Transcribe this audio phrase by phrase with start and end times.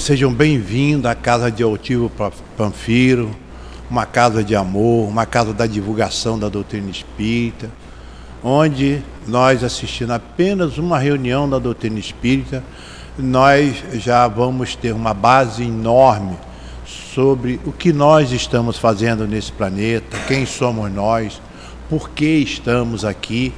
[0.00, 2.10] Sejam bem-vindos à Casa de Altivo
[2.56, 3.36] Panfiro,
[3.90, 7.68] uma casa de amor, uma casa da divulgação da doutrina espírita,
[8.42, 12.64] onde nós, assistindo apenas uma reunião da doutrina espírita,
[13.18, 16.38] nós já vamos ter uma base enorme
[17.14, 21.42] sobre o que nós estamos fazendo nesse planeta, quem somos nós,
[21.90, 23.52] por que estamos aqui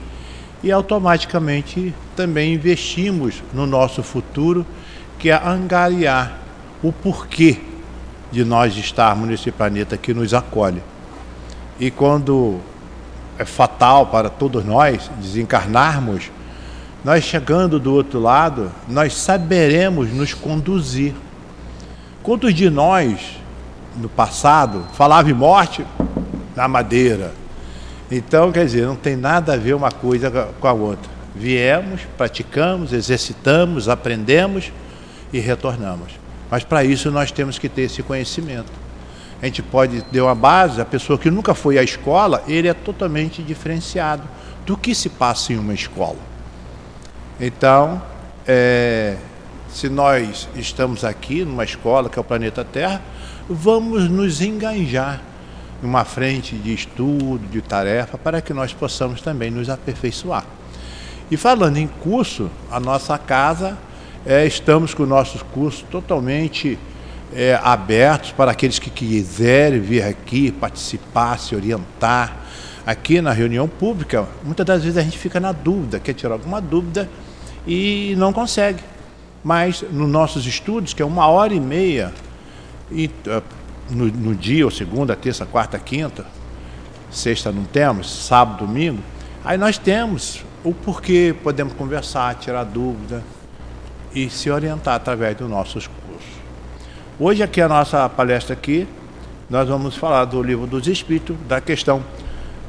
[0.60, 4.66] e automaticamente também investimos no nosso futuro,
[5.22, 6.36] que é angariar
[6.82, 7.60] o porquê
[8.32, 10.82] de nós estarmos nesse planeta que nos acolhe.
[11.78, 12.58] E quando
[13.38, 16.32] é fatal para todos nós desencarnarmos,
[17.04, 21.14] nós chegando do outro lado, nós saberemos nos conduzir.
[22.20, 23.38] Quantos de nós,
[23.96, 25.86] no passado, falava em morte
[26.56, 27.32] na madeira?
[28.10, 31.08] Então, quer dizer, não tem nada a ver uma coisa com a outra.
[31.32, 34.72] Viemos, praticamos, exercitamos, aprendemos
[35.32, 36.12] e retornamos.
[36.50, 38.70] Mas para isso nós temos que ter esse conhecimento.
[39.40, 42.74] A gente pode ter uma base, a pessoa que nunca foi à escola, ele é
[42.74, 44.22] totalmente diferenciado
[44.64, 46.18] do que se passa em uma escola.
[47.40, 48.00] Então,
[48.46, 49.16] é,
[49.68, 53.02] se nós estamos aqui numa escola que é o planeta Terra,
[53.48, 55.20] vamos nos engajar
[55.82, 60.44] em uma frente de estudo, de tarefa, para que nós possamos também nos aperfeiçoar.
[61.30, 63.76] E falando em curso, a nossa casa,
[64.24, 66.78] é, estamos com nossos cursos totalmente
[67.34, 72.40] é, abertos para aqueles que quiserem vir aqui participar, se orientar.
[72.84, 76.60] Aqui na reunião pública, muitas das vezes a gente fica na dúvida, quer tirar alguma
[76.60, 77.08] dúvida
[77.64, 78.82] e não consegue.
[79.44, 82.12] Mas nos nossos estudos, que é uma hora e meia,
[82.90, 83.40] e, uh,
[83.88, 86.26] no, no, dia, ou segunda, terça, quarta, quinta,
[87.08, 89.00] sexta não temos, sábado, domingo,
[89.44, 93.22] aí nós temos o porquê, podemos conversar, tirar dúvida
[94.14, 96.32] e se orientar através dos nossos cursos.
[97.18, 98.86] Hoje aqui a nossa palestra aqui,
[99.48, 102.02] nós vamos falar do livro dos Espíritos, da questão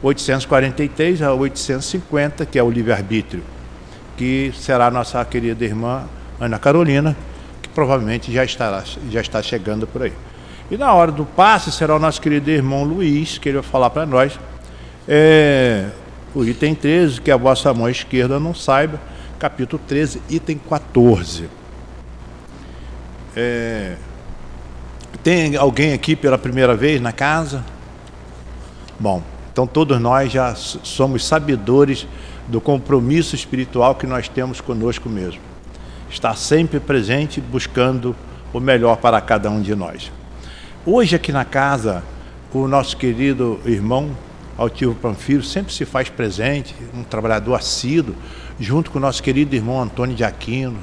[0.01, 3.43] 843 a 850, que é o livre-arbítrio
[4.17, 6.03] que será nossa querida irmã
[6.39, 7.15] Ana Carolina,
[7.61, 10.13] que provavelmente já, estará, já está chegando por aí.
[10.69, 13.89] E na hora do passe será o nosso querido irmão Luiz, que ele vai falar
[13.89, 14.39] para nós
[15.07, 15.87] é,
[16.33, 18.99] o item 13, que a vossa mão esquerda não saiba,
[19.43, 21.49] capítulo 13, item 14.
[23.35, 23.97] É,
[25.21, 27.61] tem alguém aqui pela primeira vez na casa?
[28.97, 29.21] Bom,
[29.51, 32.07] então todos nós já somos sabedores
[32.47, 35.41] do compromisso espiritual que nós temos conosco mesmo.
[36.09, 38.15] Está sempre presente buscando
[38.53, 40.09] o melhor para cada um de nós.
[40.85, 42.01] Hoje aqui na casa,
[42.53, 44.15] o nosso querido irmão
[44.57, 48.15] Altivo Panfiro sempre se faz presente, um trabalhador assíduo,
[48.59, 50.77] junto com o nosso querido irmão Antônio de Aquino,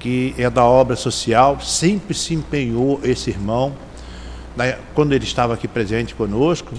[0.00, 3.72] que é da obra social, sempre se empenhou esse irmão,
[4.94, 6.74] quando ele estava aqui presente conosco,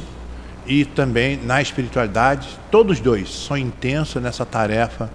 [0.68, 5.10] e também na espiritualidade, todos dois são intensos nessa tarefa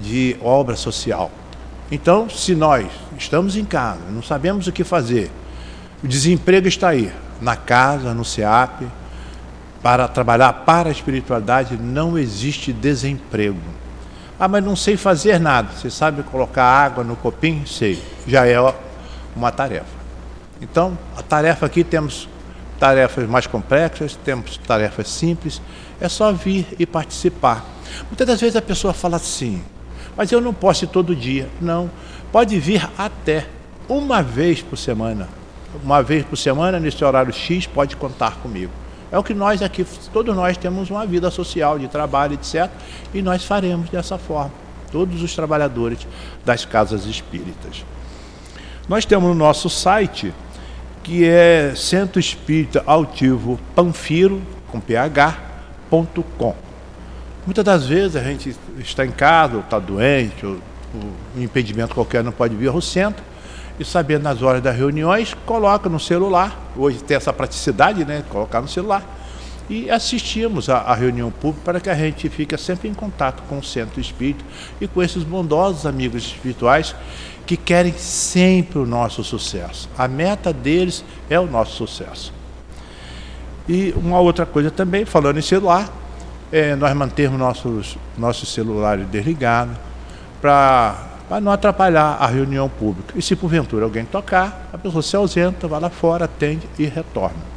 [0.00, 1.30] de obra social.
[1.90, 2.86] Então, se nós
[3.18, 5.30] estamos em casa, não sabemos o que fazer,
[6.02, 8.82] o desemprego está aí, na casa, no SEAP,
[9.82, 13.58] para trabalhar para a espiritualidade não existe desemprego.
[14.38, 15.70] Ah, mas não sei fazer nada.
[15.72, 17.66] Você sabe colocar água no copinho?
[17.66, 18.02] Sei.
[18.26, 18.56] Já é
[19.34, 20.02] uma tarefa.
[20.60, 22.28] Então, a tarefa aqui temos
[22.78, 25.60] tarefas mais complexas, temos tarefas simples,
[26.00, 27.64] é só vir e participar.
[28.06, 29.62] Muitas das vezes a pessoa fala assim,
[30.16, 31.48] mas eu não posso ir todo dia.
[31.60, 31.90] Não,
[32.30, 33.46] pode vir até
[33.88, 35.28] uma vez por semana.
[35.82, 38.81] Uma vez por semana, nesse horário X, pode contar comigo.
[39.12, 42.70] É o que nós aqui, todos nós temos uma vida social, de trabalho, etc.
[43.12, 44.50] E nós faremos dessa forma.
[44.90, 46.06] Todos os trabalhadores
[46.46, 47.84] das casas espíritas.
[48.88, 50.32] Nós temos no nosso site
[51.02, 56.54] que é Centro Espírita Altivo Panfiro, com ph.com.
[57.44, 60.52] Muitas das vezes a gente está em casa, ou está doente, ou,
[60.94, 63.22] ou um impedimento qualquer não pode vir ao centro,
[63.78, 68.60] e sabendo nas horas das reuniões, coloca no celular, hoje tem essa praticidade, né, colocar
[68.60, 69.04] no celular,
[69.70, 73.64] e assistimos à reunião pública para que a gente fique sempre em contato com o
[73.64, 74.44] Centro Espírita
[74.80, 76.94] e com esses bondosos amigos espirituais
[77.46, 79.88] que querem sempre o nosso sucesso.
[79.96, 82.32] A meta deles é o nosso sucesso.
[83.68, 85.90] E uma outra coisa também, falando em celular,
[86.50, 89.76] é nós mantermos nossos, nossos celulares desligados
[90.40, 93.14] para não atrapalhar a reunião pública.
[93.16, 97.52] E se porventura alguém tocar, a pessoa se ausenta, vai lá fora, atende e retorna.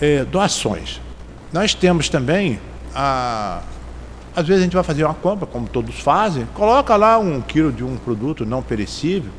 [0.00, 1.00] É, doações.
[1.52, 2.58] Nós temos também
[2.94, 3.62] a,
[4.34, 7.70] às vezes a gente vai fazer uma compra, como todos fazem, coloca lá um quilo
[7.70, 9.30] de um produto não perecível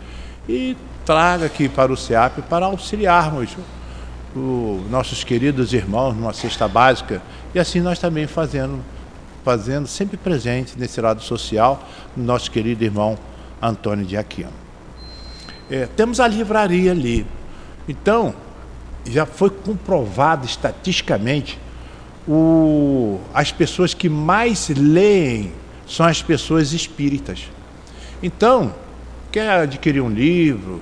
[0.48, 3.58] e traga aqui para o SEAP para auxiliarmos
[4.36, 7.22] os nossos queridos irmãos numa cesta básica
[7.54, 8.80] e assim nós também fazendo,
[9.44, 13.18] fazendo sempre presente nesse lado social, nosso querido irmão
[13.62, 14.52] Antônio de Aquino.
[15.70, 17.26] É, temos a livraria ali.
[17.88, 18.34] Então,
[19.06, 21.60] já foi comprovado estatisticamente
[22.28, 25.52] o, as pessoas que mais leem
[25.88, 27.50] são as pessoas espíritas.
[28.22, 28.74] Então,
[29.32, 30.82] quer adquirir um livro,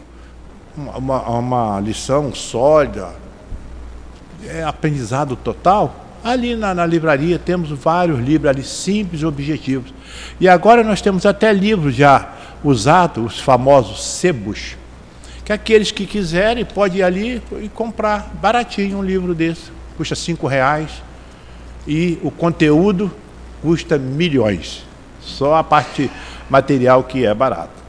[0.75, 3.13] uma, uma lição sólida,
[4.47, 9.93] é aprendizado total, ali na, na, livraria temos vários livros ali simples e objetivos.
[10.39, 12.33] E agora nós temos até livros já
[12.63, 14.77] usados, os famosos sebos,
[15.43, 19.71] que aqueles que quiserem podem ir ali e comprar baratinho um livro desse.
[19.97, 21.03] Custa cinco reais
[21.87, 23.11] e o conteúdo
[23.61, 24.85] custa milhões.
[25.21, 26.09] Só a parte
[26.49, 27.81] material que é barato.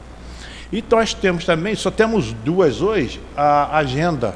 [0.71, 4.35] E nós temos também, só temos duas hoje, a agenda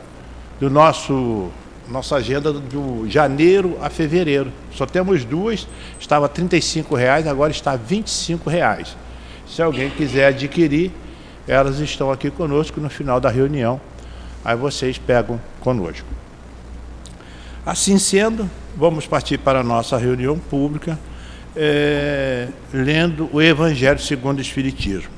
[0.59, 1.49] do nosso
[1.89, 4.51] nossa agenda do janeiro a fevereiro.
[4.73, 5.67] Só temos duas,
[5.99, 8.03] estava R$ reais, agora está R$
[8.45, 8.95] reais.
[9.47, 10.91] Se alguém quiser adquirir,
[11.47, 13.79] elas estão aqui conosco no final da reunião.
[14.43, 16.07] Aí vocês pegam conosco.
[17.65, 20.97] Assim sendo, vamos partir para a nossa reunião pública,
[21.55, 25.09] é, lendo o Evangelho segundo o Espiritismo,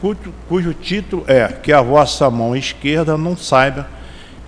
[0.00, 3.88] cujo, cujo título é Que a vossa mão esquerda não saiba,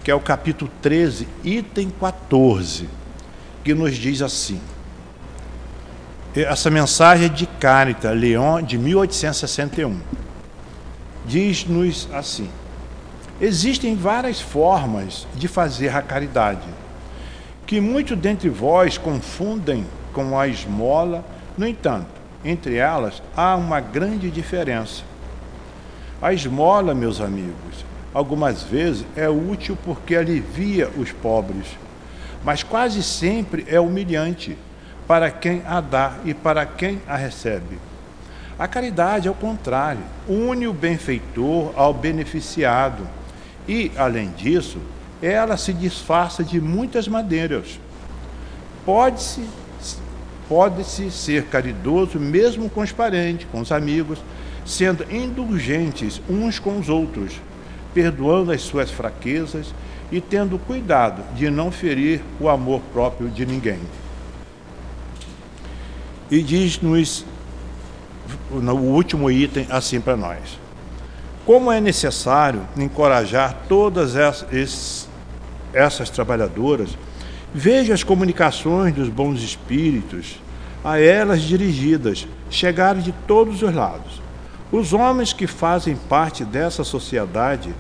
[0.02, 2.88] que é o capítulo 13, item 14,
[3.62, 4.61] que nos diz assim.
[6.35, 10.00] Essa mensagem é de Carita, Leon, de 1861
[11.31, 12.50] diz-nos assim:
[13.41, 16.67] Existem várias formas de fazer a caridade,
[17.67, 21.25] que muitos dentre vós confundem com a esmola,
[21.56, 22.08] no entanto,
[22.44, 25.03] entre elas há uma grande diferença.
[26.20, 31.67] A esmola, meus amigos, algumas vezes é útil porque alivia os pobres,
[32.45, 34.57] mas quase sempre é humilhante
[35.07, 37.79] para quem a dá e para quem a recebe.
[38.59, 43.07] A caridade, ao contrário, une o benfeitor ao beneficiado
[43.67, 44.79] e, além disso,
[45.23, 47.81] ela se disfarça de muitas maneiras.
[48.85, 49.45] Pode-se
[50.49, 54.19] pode-se ser caridoso mesmo com os parentes, com os amigos,
[54.67, 57.41] sendo indulgentes uns com os outros,
[57.95, 59.75] perdoando as suas fraquezas
[60.11, 63.81] e tendo cuidado de não ferir o amor próprio de ninguém.
[66.31, 67.25] E diz-nos
[68.51, 70.59] o último item assim para nós.
[71.45, 75.09] Como é necessário encorajar todas essas,
[75.73, 76.97] essas trabalhadoras,
[77.53, 80.41] veja as comunicações dos bons espíritos
[80.85, 84.21] a elas dirigidas chegarem de todos os lados.
[84.72, 87.75] Os homens que fazem parte dessa sociedade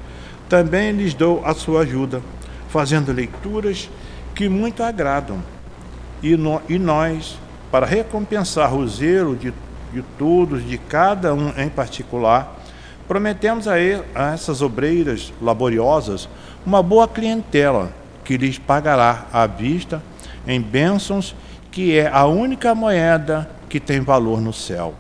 [0.48, 2.20] também lhes dou a sua ajuda,
[2.68, 3.88] fazendo leituras
[4.34, 5.42] que muito agradam.
[6.22, 7.38] E, no, e nós,
[7.70, 9.52] para recompensar o zelo de
[9.92, 12.58] de todos, de cada um em particular,
[13.08, 16.28] prometemos a, ele, a essas obreiras laboriosas
[16.64, 17.92] uma boa clientela
[18.24, 20.02] que lhes pagará à vista
[20.46, 21.34] em bênçãos,
[21.70, 24.94] que é a única moeda que tem valor no céu,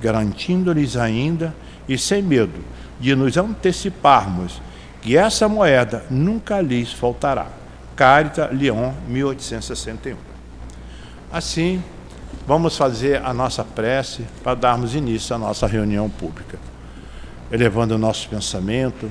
[0.00, 1.54] garantindo-lhes ainda
[1.88, 2.60] e sem medo
[2.98, 4.60] de nos anteciparmos
[5.00, 7.46] que essa moeda nunca lhes faltará.
[7.96, 10.16] Carita, Lyon, 1861.
[11.32, 11.82] Assim,
[12.46, 16.58] Vamos fazer a nossa prece para darmos início à nossa reunião pública,
[17.48, 19.08] elevando o nosso pensamento,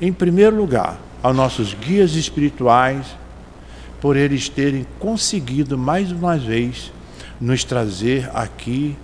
[0.00, 3.06] em primeiro lugar, aos nossos guias espirituais,
[4.00, 6.92] por eles terem conseguido mais uma vez
[7.40, 8.96] nos trazer aqui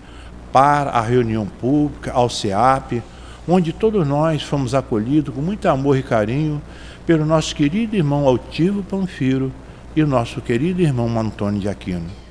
[0.53, 3.03] para a reunião pública, ao CEAP,
[3.49, 6.61] onde todos nós fomos acolhidos com muito amor e carinho
[7.07, 9.51] pelo nosso querido irmão Altivo Panfiro
[9.97, 12.23] e nosso querido irmão Antônio de Aquino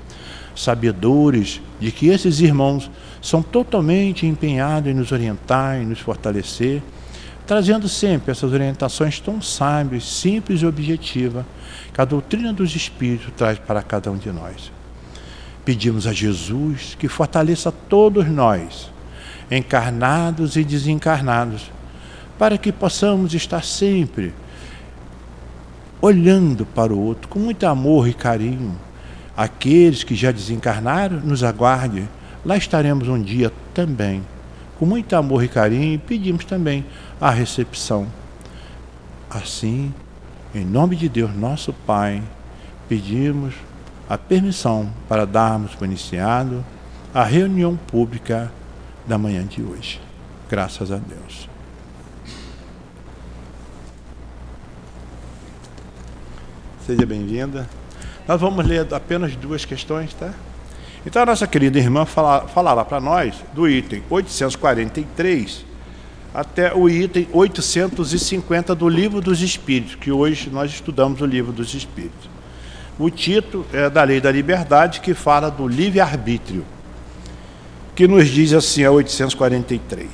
[0.56, 2.90] sabedores de que esses irmãos
[3.22, 6.82] são totalmente empenhados em nos orientar, em nos fortalecer,
[7.46, 11.46] trazendo sempre essas orientações tão sábias, simples e objetivas
[11.94, 14.72] que a doutrina dos Espíritos traz para cada um de nós.
[15.64, 18.92] Pedimos a Jesus que fortaleça todos nós,
[19.50, 21.72] encarnados e desencarnados,
[22.38, 24.34] para que possamos estar sempre
[26.02, 28.76] olhando para o outro com muito amor e carinho,
[29.36, 32.08] Aqueles que já desencarnaram, nos aguarde.
[32.46, 34.22] Lá estaremos um dia também.
[34.78, 36.86] Com muito amor e carinho, pedimos também
[37.20, 38.08] a recepção.
[39.30, 39.94] Assim,
[40.54, 42.22] em nome de Deus, nosso Pai,
[42.90, 43.54] pedimos
[44.12, 46.66] a permissão para darmos por iniciado
[47.14, 48.52] a reunião pública
[49.08, 50.02] da manhã de hoje.
[50.50, 51.48] Graças a Deus.
[56.86, 57.70] Seja bem-vinda.
[58.28, 60.34] Nós vamos ler apenas duas questões, tá?
[61.06, 65.66] Então, a nossa querida irmã fala, falará para nós do item 843
[66.34, 71.74] até o item 850 do Livro dos Espíritos, que hoje nós estudamos o Livro dos
[71.74, 72.31] Espíritos.
[73.02, 76.64] O título é da Lei da Liberdade, que fala do livre-arbítrio,
[77.96, 80.08] que nos diz assim, a 843.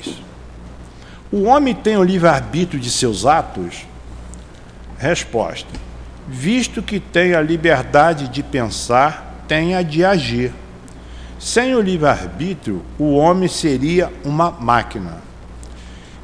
[1.30, 3.86] O homem tem o livre-arbítrio de seus atos?
[4.96, 5.68] Resposta:
[6.26, 10.50] Visto que tem a liberdade de pensar, tem a de agir.
[11.38, 15.18] Sem o livre-arbítrio, o homem seria uma máquina.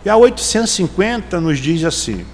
[0.02, 2.24] E a 850 nos diz assim: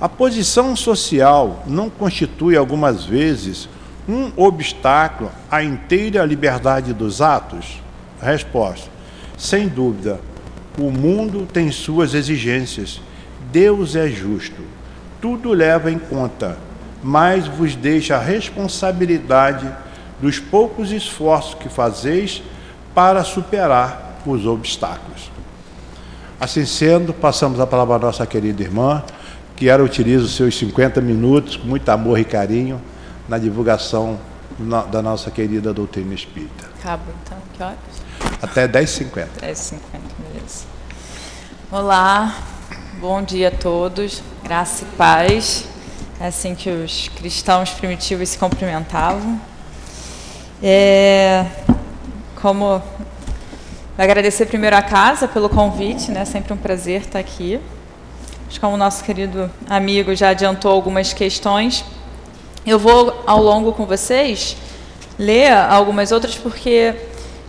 [0.00, 3.68] a posição social não constitui algumas vezes
[4.08, 7.82] um obstáculo à inteira liberdade dos atos?
[8.20, 8.88] Resposta:
[9.36, 10.20] sem dúvida.
[10.78, 13.00] O mundo tem suas exigências.
[13.50, 14.62] Deus é justo.
[15.20, 16.56] Tudo leva em conta,
[17.02, 19.68] mas vos deixa a responsabilidade
[20.20, 22.40] dos poucos esforços que fazeis
[22.94, 25.30] para superar os obstáculos.
[26.40, 29.02] Assim sendo, passamos a palavra à nossa querida irmã,
[29.58, 32.80] que ela utiliza os seus 50 minutos com muito amor e carinho
[33.28, 34.16] na divulgação
[34.88, 36.68] da nossa querida doutrina espírita.
[36.80, 37.76] Cabo, então, que horas?
[38.40, 39.26] Até 10h50.
[39.42, 39.80] 10h50,
[40.20, 40.64] beleza.
[41.72, 42.36] Olá,
[43.00, 45.64] bom dia a todos, graça e paz.
[46.20, 49.40] É assim que os cristãos primitivos se cumprimentavam.
[50.62, 51.46] É,
[52.40, 52.80] como
[53.96, 56.24] agradecer primeiro a casa pelo convite, né?
[56.24, 57.60] Sempre um prazer estar aqui.
[58.48, 61.84] Que como o nosso querido amigo já adiantou algumas questões,
[62.66, 64.56] eu vou ao longo com vocês
[65.18, 66.94] ler algumas outras porque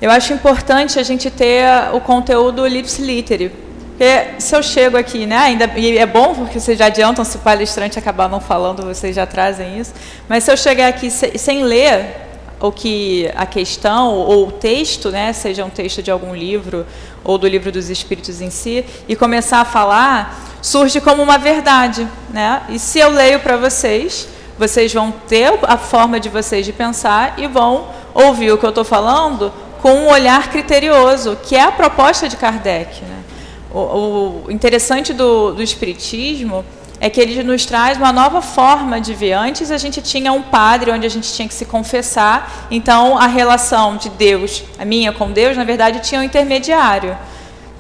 [0.02, 3.52] eu acho importante a gente ter o conteúdo lips literi.
[3.90, 7.36] Porque se eu chego aqui, né, ainda, e é bom porque vocês já adiantam, se
[7.36, 9.94] o palestrante acabar não falando, vocês já trazem isso,
[10.28, 12.16] mas se eu chegar aqui sem, sem ler
[12.62, 16.86] ou que a questão ou o texto, né, seja um texto de algum livro
[17.24, 22.08] ou do livro dos Espíritos em si, e começar a falar, surge como uma verdade,
[22.30, 22.64] né?
[22.70, 27.36] E se eu leio para vocês, vocês vão ter a forma de vocês de pensar
[27.38, 31.72] e vão ouvir o que eu estou falando com um olhar criterioso, que é a
[31.72, 33.02] proposta de Kardec.
[33.04, 33.24] Né?
[33.72, 36.66] O, o interessante do, do Espiritismo
[37.00, 39.34] é que ele nos traz uma nova forma de ver.
[39.34, 43.28] Antes a gente tinha um padre onde a gente tinha que se confessar, então a
[43.28, 47.18] relação de Deus, a minha com Deus, na verdade tinha um intermediário.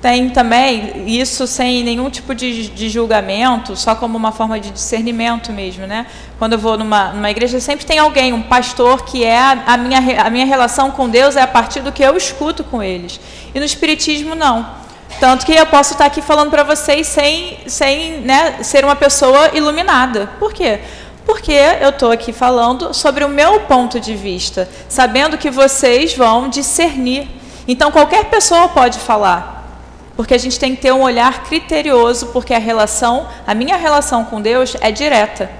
[0.01, 5.51] Tem também isso sem nenhum tipo de, de julgamento, só como uma forma de discernimento
[5.51, 6.05] mesmo, né?
[6.37, 9.77] Quando eu vou numa, numa igreja, sempre tem alguém, um pastor, que é a, a,
[9.77, 13.19] minha, a minha relação com Deus é a partir do que eu escuto com eles.
[13.53, 14.78] E no Espiritismo, não.
[15.19, 19.49] Tanto que eu posso estar aqui falando para vocês sem, sem né, ser uma pessoa
[19.53, 20.29] iluminada.
[20.39, 20.79] Por quê?
[21.25, 26.49] Porque eu estou aqui falando sobre o meu ponto de vista, sabendo que vocês vão
[26.49, 27.27] discernir.
[27.67, 29.67] Então, qualquer pessoa pode falar,
[30.15, 34.25] porque a gente tem que ter um olhar criterioso, porque a relação, a minha relação
[34.25, 35.51] com Deus é direta.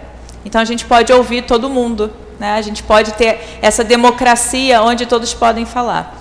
[0.43, 2.53] Então, a gente pode ouvir todo mundo, né?
[2.53, 6.18] a gente pode ter essa democracia onde todos podem falar.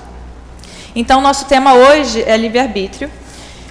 [1.00, 3.08] Então, nosso tema hoje é livre-arbítrio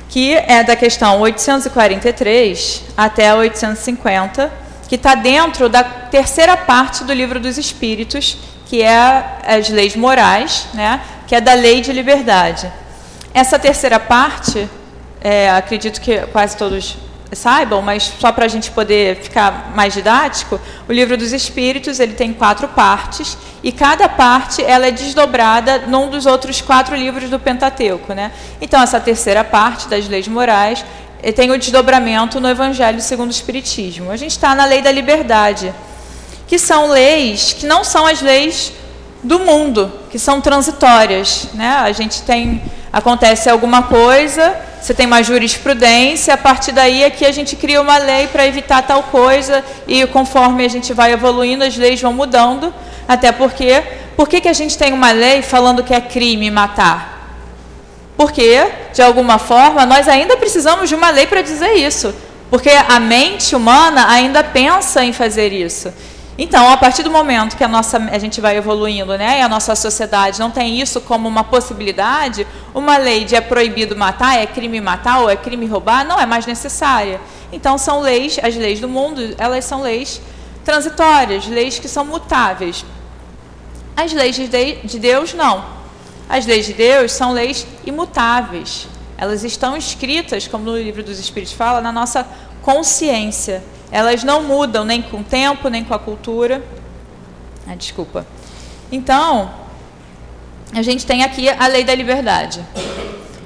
[0.07, 4.49] que é da questão 843 até 850,
[4.87, 10.67] que está dentro da terceira parte do livro dos Espíritos, que é as leis morais,
[10.73, 12.71] né, que é da lei de liberdade.
[13.33, 14.65] Essa terceira parte,
[15.19, 16.95] é, acredito que quase todos
[17.35, 22.13] saibam, mas só para a gente poder ficar mais didático, o livro dos Espíritos ele
[22.13, 27.39] tem quatro partes e cada parte ela é desdobrada num dos outros quatro livros do
[27.39, 28.31] Pentateuco, né?
[28.61, 30.85] Então essa terceira parte das leis morais
[31.21, 34.11] eh, tem o desdobramento no Evangelho segundo o Espiritismo.
[34.11, 35.73] A gente está na lei da liberdade,
[36.47, 38.71] que são leis que não são as leis
[39.21, 41.69] do mundo, que são transitórias, né?
[41.69, 42.61] A gente tem
[42.93, 47.81] acontece alguma coisa você tem uma jurisprudência, a partir daí é que a gente cria
[47.81, 52.13] uma lei para evitar tal coisa, e conforme a gente vai evoluindo, as leis vão
[52.13, 52.73] mudando,
[53.07, 53.83] até porque,
[54.15, 57.17] por que, que a gente tem uma lei falando que é crime matar?
[58.15, 62.13] Porque, de alguma forma, nós ainda precisamos de uma lei para dizer isso,
[62.49, 65.93] porque a mente humana ainda pensa em fazer isso.
[66.37, 69.49] Então, a partir do momento que a, nossa, a gente vai evoluindo, né, e a
[69.49, 74.45] nossa sociedade não tem isso como uma possibilidade, uma lei de é proibido matar, é
[74.45, 77.19] crime matar ou é crime roubar, não é mais necessária.
[77.51, 80.21] Então, são leis, as leis do mundo, elas são leis
[80.63, 82.85] transitórias, leis que são mutáveis.
[83.95, 85.65] As leis de Deus, não.
[86.29, 88.87] As leis de Deus são leis imutáveis.
[89.17, 92.27] Elas estão escritas, como no livro dos Espíritos fala, na nossa
[92.61, 93.63] consciência.
[93.91, 96.63] Elas não mudam nem com o tempo, nem com a cultura.
[97.67, 98.25] Ah, desculpa.
[98.91, 99.49] Então,
[100.73, 102.63] a gente tem aqui a lei da liberdade.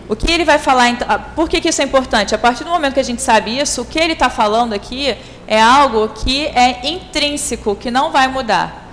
[0.10, 2.36] O que ele vai falar, então, ah, por que, que isso é importante?
[2.36, 5.16] A partir do momento que a gente sabe isso, o que ele está falando aqui
[5.48, 8.90] é algo que é intrínseco, que não vai mudar.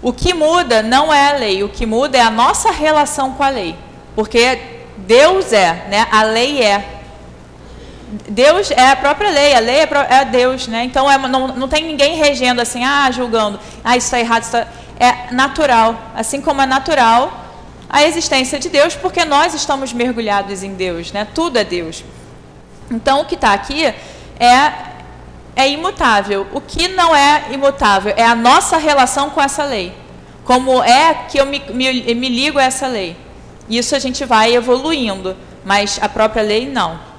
[0.00, 3.42] O que muda não é a lei, o que muda é a nossa relação com
[3.42, 3.76] a lei.
[4.16, 4.58] Porque
[4.96, 6.06] Deus é, né?
[6.10, 6.91] a lei é.
[8.28, 10.84] Deus é a própria lei, a lei é, é Deus, né?
[10.84, 14.52] Então é, não, não tem ninguém regendo assim, ah, julgando, ah, isso está errado, isso
[14.52, 14.66] tá...
[15.00, 15.98] é natural.
[16.14, 17.40] Assim como é natural
[17.88, 21.26] a existência de Deus, porque nós estamos mergulhados em Deus, né?
[21.34, 22.04] Tudo é Deus.
[22.90, 24.72] Então o que está aqui é,
[25.56, 26.46] é imutável.
[26.52, 29.94] O que não é imutável é a nossa relação com essa lei.
[30.44, 33.16] Como é que eu me, me, me ligo a essa lei?
[33.70, 37.11] Isso a gente vai evoluindo, mas a própria lei não.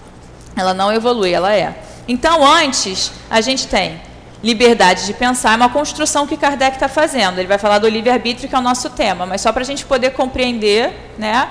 [0.55, 1.75] Ela não evolui, ela é.
[2.07, 3.99] Então, antes, a gente tem
[4.43, 7.39] liberdade de pensar, é uma construção que Kardec está fazendo.
[7.39, 9.85] Ele vai falar do livre-arbítrio, que é o nosso tema, mas só para a gente
[9.85, 11.47] poder compreender né,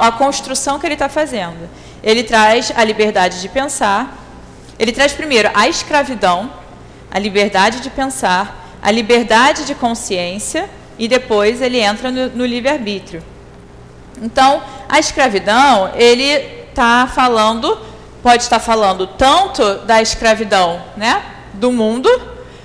[0.00, 1.68] a construção que ele está fazendo.
[2.02, 4.18] Ele traz a liberdade de pensar,
[4.78, 6.50] ele traz primeiro a escravidão,
[7.10, 13.22] a liberdade de pensar, a liberdade de consciência e depois ele entra no, no livre-arbítrio.
[14.20, 16.24] Então, a escravidão, ele
[16.70, 17.78] está falando,
[18.26, 21.22] pode estar falando tanto da escravidão né,
[21.54, 22.10] do mundo,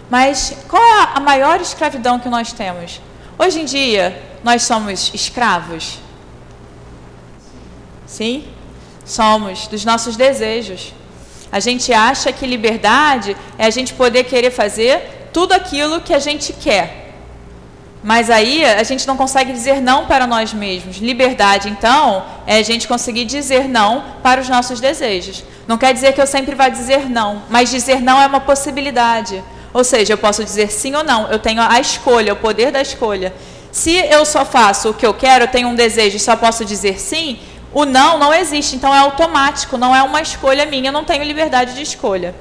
[0.09, 2.99] mas qual é a maior escravidão que nós temos?
[3.37, 5.99] Hoje em dia, nós somos escravos?
[8.07, 8.47] Sim?
[9.05, 10.95] Somos, dos nossos desejos.
[11.51, 16.19] A gente acha que liberdade é a gente poder querer fazer tudo aquilo que a
[16.19, 17.00] gente quer.
[18.03, 20.97] Mas aí a gente não consegue dizer não para nós mesmos.
[20.97, 25.43] Liberdade, então, é a gente conseguir dizer não para os nossos desejos.
[25.67, 29.43] Não quer dizer que eu sempre vá dizer não, mas dizer não é uma possibilidade.
[29.71, 31.29] Ou seja, eu posso dizer sim ou não.
[31.29, 33.33] Eu tenho a escolha, o poder da escolha.
[33.71, 36.65] Se eu só faço o que eu quero, eu tenho um desejo e só posso
[36.65, 37.39] dizer sim,
[37.71, 38.75] o não não existe.
[38.75, 42.33] Então é automático, não é uma escolha minha, eu não tenho liberdade de escolha.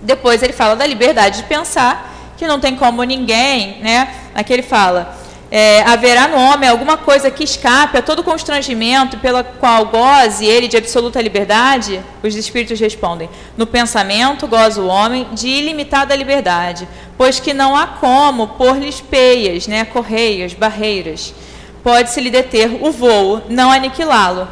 [0.00, 2.11] Depois ele fala da liberdade de pensar
[2.42, 4.12] que não tem como ninguém, né?
[4.34, 5.16] Aqui ele fala:
[5.48, 10.66] é, haverá no homem alguma coisa que escape a todo constrangimento pela qual goze ele
[10.66, 12.00] de absoluta liberdade?
[12.20, 17.86] Os espíritos respondem: no pensamento goza o homem de ilimitada liberdade, pois que não há
[17.86, 21.32] como pôr-lhes peias, né, correias, barreiras.
[21.80, 24.48] Pode-se lhe deter o voo, não aniquilá-lo.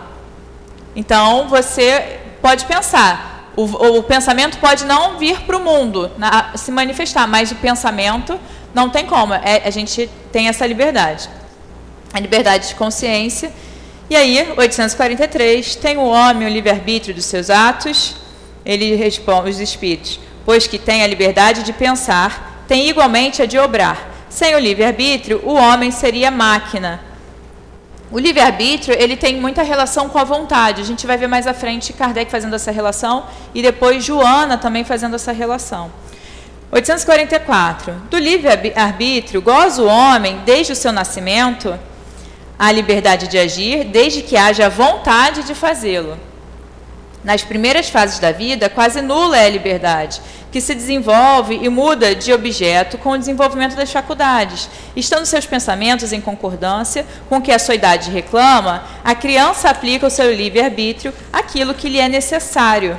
[0.94, 3.29] Então você pode pensar,
[3.64, 8.38] o, o pensamento pode não vir para o mundo na, se manifestar, mas o pensamento
[8.74, 9.34] não tem como.
[9.34, 11.28] É, a gente tem essa liberdade.
[12.12, 13.52] A liberdade de consciência.
[14.08, 18.16] E aí, 843, tem o homem o livre-arbítrio dos seus atos?
[18.64, 23.58] Ele responde, os espíritos, pois que tem a liberdade de pensar, tem igualmente a de
[23.58, 24.10] obrar.
[24.28, 27.00] Sem o livre-arbítrio, o homem seria máquina,
[28.10, 30.80] o livre-arbítrio, ele tem muita relação com a vontade.
[30.80, 34.84] A gente vai ver mais à frente Kardec fazendo essa relação e depois Joana também
[34.84, 35.90] fazendo essa relação.
[36.72, 37.94] 844.
[38.10, 41.78] Do livre-arbítrio goza o homem desde o seu nascimento
[42.58, 46.18] a liberdade de agir, desde que haja vontade de fazê-lo.
[47.22, 52.14] Nas primeiras fases da vida, quase nula é a liberdade, que se desenvolve e muda
[52.14, 54.70] de objeto com o desenvolvimento das faculdades.
[54.96, 60.06] Estando seus pensamentos em concordância com o que a sua idade reclama, a criança aplica
[60.06, 62.98] o seu livre-arbítrio àquilo que lhe é necessário.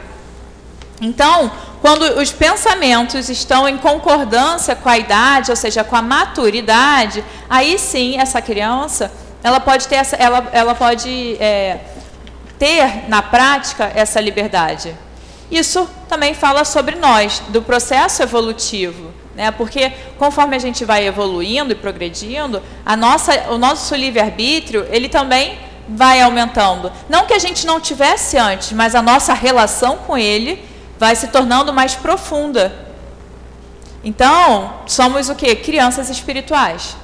[1.01, 7.25] Então, quando os pensamentos estão em concordância com a idade, ou seja, com a maturidade,
[7.49, 9.11] aí sim essa criança
[9.43, 11.79] ela pode ter essa, ela, ela pode é,
[12.61, 14.95] ter na prática essa liberdade.
[15.49, 19.11] Isso também fala sobre nós, do processo evolutivo.
[19.35, 19.49] Né?
[19.49, 25.57] Porque conforme a gente vai evoluindo e progredindo, a nossa, o nosso livre-arbítrio ele também
[25.89, 26.91] vai aumentando.
[27.09, 30.63] Não que a gente não tivesse antes, mas a nossa relação com ele
[30.99, 32.71] vai se tornando mais profunda.
[34.03, 35.55] Então, somos o que?
[35.55, 36.95] Crianças espirituais.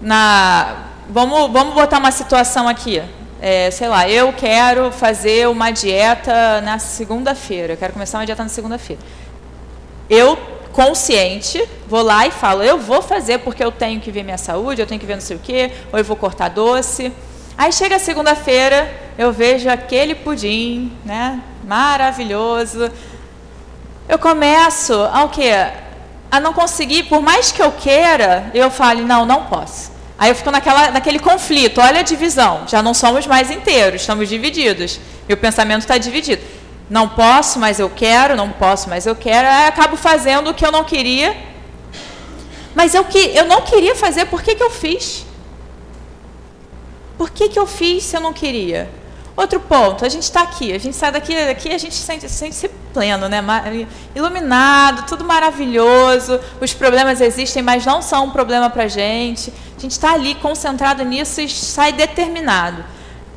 [0.00, 3.02] Na, vamos, vamos botar uma situação aqui
[3.40, 8.48] é, sei lá, eu quero fazer uma dieta na segunda-feira, quero começar uma dieta na
[8.50, 9.00] segunda-feira.
[10.08, 10.38] Eu,
[10.72, 14.82] consciente, vou lá e falo, eu vou fazer porque eu tenho que ver minha saúde,
[14.82, 17.12] eu tenho que ver não sei o quê, ou eu vou cortar doce.
[17.56, 22.90] Aí chega a segunda-feira, eu vejo aquele pudim, né, maravilhoso.
[24.08, 25.52] Eu começo ao quê?
[26.30, 29.90] A não conseguir, por mais que eu queira, eu falo, não, não posso.
[30.20, 31.80] Aí eu fico naquela, naquele conflito.
[31.80, 32.68] Olha a divisão.
[32.68, 35.00] Já não somos mais inteiros, estamos divididos.
[35.26, 36.42] Meu pensamento está dividido.
[36.90, 40.66] não posso, mas eu quero, não posso, mas eu quero, aí acabo fazendo o que
[40.66, 41.34] eu não queria.
[42.74, 45.24] Mas eu, que, eu não queria fazer, por que, que eu fiz?
[47.16, 48.90] Por que, que eu fiz se eu não queria?
[49.40, 52.68] Outro ponto, a gente está aqui, a gente sai daqui, daqui a gente sente, sente-se
[52.92, 53.42] pleno, né?
[54.14, 59.50] iluminado, tudo maravilhoso, os problemas existem, mas não são um problema para a gente.
[59.78, 62.84] A gente está ali concentrado nisso e sai determinado.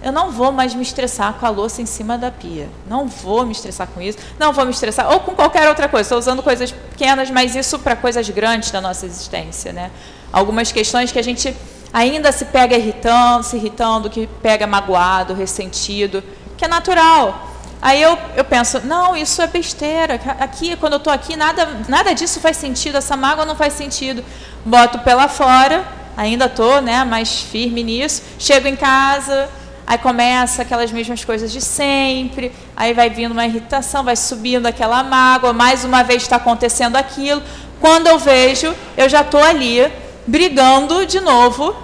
[0.01, 2.67] Eu não vou mais me estressar com a louça em cima da pia.
[2.85, 4.17] Não vou me estressar com isso.
[4.37, 5.09] Não vou me estressar.
[5.09, 6.01] Ou com qualquer outra coisa.
[6.01, 9.71] Estou usando coisas pequenas, mas isso para coisas grandes da nossa existência.
[9.71, 9.89] Né?
[10.33, 11.55] Algumas questões que a gente
[11.93, 16.23] ainda se pega irritando, se irritando, que pega magoado, ressentido,
[16.57, 17.51] que é natural.
[17.81, 20.19] Aí eu, eu penso, não, isso é besteira.
[20.39, 24.23] Aqui, quando eu estou aqui, nada, nada disso faz sentido, essa mágoa não faz sentido.
[24.65, 25.85] Boto pela fora,
[26.17, 28.23] ainda estou né, mais firme nisso.
[28.39, 29.49] Chego em casa,
[29.85, 35.03] Aí começa aquelas mesmas coisas de sempre, aí vai vindo uma irritação, vai subindo aquela
[35.03, 37.43] mágoa, mais uma vez está acontecendo aquilo.
[37.81, 39.91] Quando eu vejo, eu já estou ali
[40.25, 41.75] brigando de novo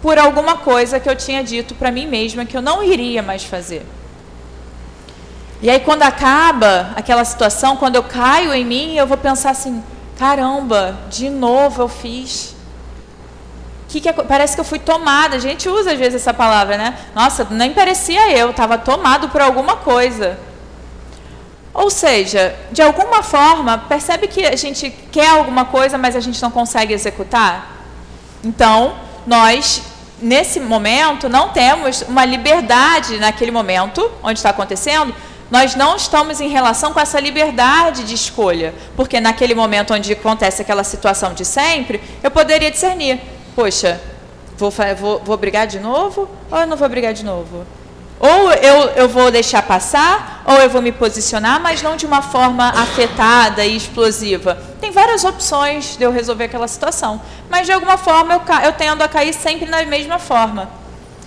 [0.00, 3.44] por alguma coisa que eu tinha dito para mim mesma que eu não iria mais
[3.44, 3.84] fazer.
[5.62, 9.82] E aí quando acaba aquela situação, quando eu caio em mim, eu vou pensar assim:
[10.18, 12.54] caramba, de novo eu fiz
[13.90, 15.36] que, que é, parece que eu fui tomada.
[15.36, 16.96] A gente usa às vezes essa palavra, né?
[17.14, 20.38] Nossa, nem parecia eu, estava tomado por alguma coisa.
[21.72, 26.40] Ou seja, de alguma forma, percebe que a gente quer alguma coisa, mas a gente
[26.42, 27.84] não consegue executar?
[28.42, 28.94] Então,
[29.26, 29.82] nós,
[30.20, 35.14] nesse momento, não temos uma liberdade naquele momento, onde está acontecendo,
[35.50, 38.74] nós não estamos em relação com essa liberdade de escolha.
[38.96, 43.20] Porque naquele momento onde acontece aquela situação de sempre, eu poderia discernir
[43.54, 44.00] poxa,
[44.56, 47.66] vou, vou, vou brigar de novo ou eu não vou brigar de novo?
[48.20, 52.20] Ou eu, eu vou deixar passar, ou eu vou me posicionar, mas não de uma
[52.20, 54.62] forma afetada e explosiva.
[54.78, 57.20] Tem várias opções de eu resolver aquela situação.
[57.48, 60.68] Mas de alguma forma eu, eu tendo a cair sempre na mesma forma.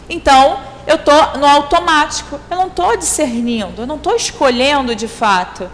[0.08, 2.40] Então, eu estou no automático.
[2.50, 5.68] Eu não estou discernindo, eu não estou escolhendo de fato.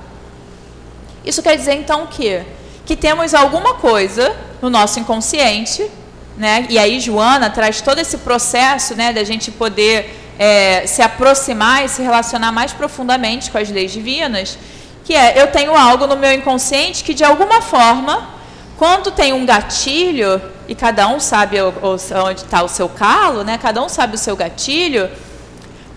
[1.26, 2.44] Isso quer dizer então o quê?
[2.86, 5.92] Que temos alguma coisa no nosso inconsciente
[6.40, 6.66] né?
[6.70, 11.90] E aí Joana traz todo esse processo né, da gente poder é, se aproximar e
[11.90, 14.58] se relacionar mais profundamente com as leis divinas,
[15.04, 18.30] que é eu tenho algo no meu inconsciente que de alguma forma,
[18.78, 23.58] quando tem um gatilho e cada um sabe onde está o seu calo, né?
[23.58, 25.10] Cada um sabe o seu gatilho.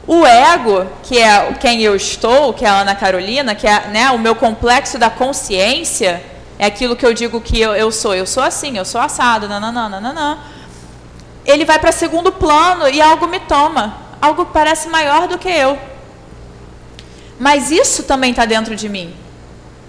[0.05, 4.11] O ego, que é quem eu estou, que é a Ana Carolina, que é né,
[4.11, 6.21] o meu complexo da consciência,
[6.59, 8.15] é aquilo que eu digo que eu, eu sou.
[8.15, 10.39] Eu sou assim, eu sou assado, nananã, nananã.
[11.45, 14.02] Ele vai para segundo plano e algo me toma.
[14.23, 15.77] Algo que parece maior do que eu.
[17.41, 19.13] Mas isso também está dentro de mim.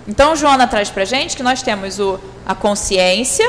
[0.07, 3.47] Então, Joana traz para gente que nós temos o, a consciência,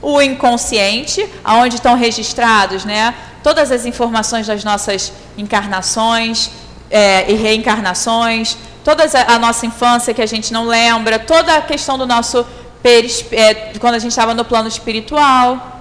[0.00, 6.50] o inconsciente, aonde estão registrados né, todas as informações das nossas encarnações
[6.90, 11.98] é, e reencarnações, toda a nossa infância que a gente não lembra, toda a questão
[11.98, 12.46] do nosso
[13.32, 15.73] é, quando a gente estava no plano espiritual.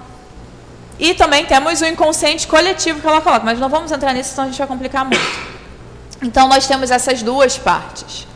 [0.99, 4.43] E também temos o inconsciente coletivo que ela coloca, mas não vamos entrar nisso, senão
[4.43, 5.53] a gente vai complicar muito.
[6.21, 8.27] Então nós temos essas duas partes.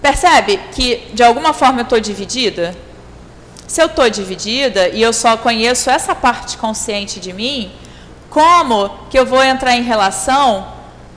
[0.00, 2.76] Percebe que de alguma forma eu estou dividida?
[3.66, 7.72] Se eu estou dividida e eu só conheço essa parte consciente de mim,
[8.28, 10.66] como que eu vou entrar em relação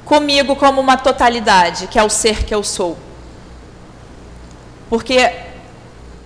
[0.06, 2.98] comigo como uma totalidade, que é o ser que eu sou.
[4.90, 5.18] Porque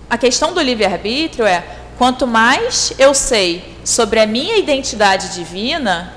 [0.08, 1.64] a questão do livre-arbítrio é:
[2.00, 6.14] quanto mais eu sei sobre a minha identidade divina,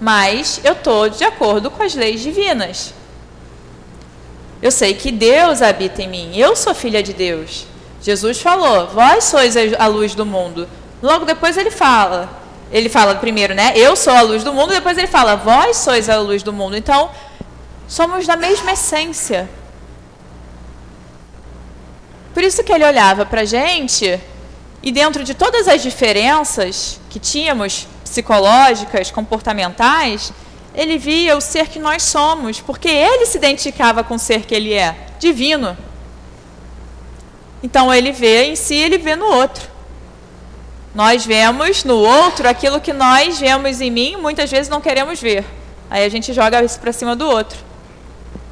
[0.00, 2.94] mais eu estou de acordo com as leis divinas.
[4.62, 7.66] Eu sei que Deus habita em mim, eu sou filha de Deus.
[8.00, 10.68] Jesus falou: Vós sois a luz do mundo.
[11.02, 12.30] Logo depois ele fala:
[12.70, 13.72] ele fala primeiro, né?
[13.74, 16.76] Eu sou a luz do mundo, depois ele fala, vós sois a luz do mundo.
[16.76, 17.10] Então,
[17.88, 19.50] somos da mesma essência.
[22.32, 24.20] Por isso que ele olhava para a gente
[24.82, 30.32] e dentro de todas as diferenças que tínhamos, psicológicas, comportamentais,
[30.74, 34.54] ele via o ser que nós somos, porque ele se identificava com o ser que
[34.54, 35.76] ele é, divino.
[37.62, 39.70] Então ele vê em si, ele vê no outro.
[40.94, 45.44] Nós vemos no outro aquilo que nós vemos em mim, muitas vezes não queremos ver.
[45.88, 47.58] Aí a gente joga isso para cima do outro.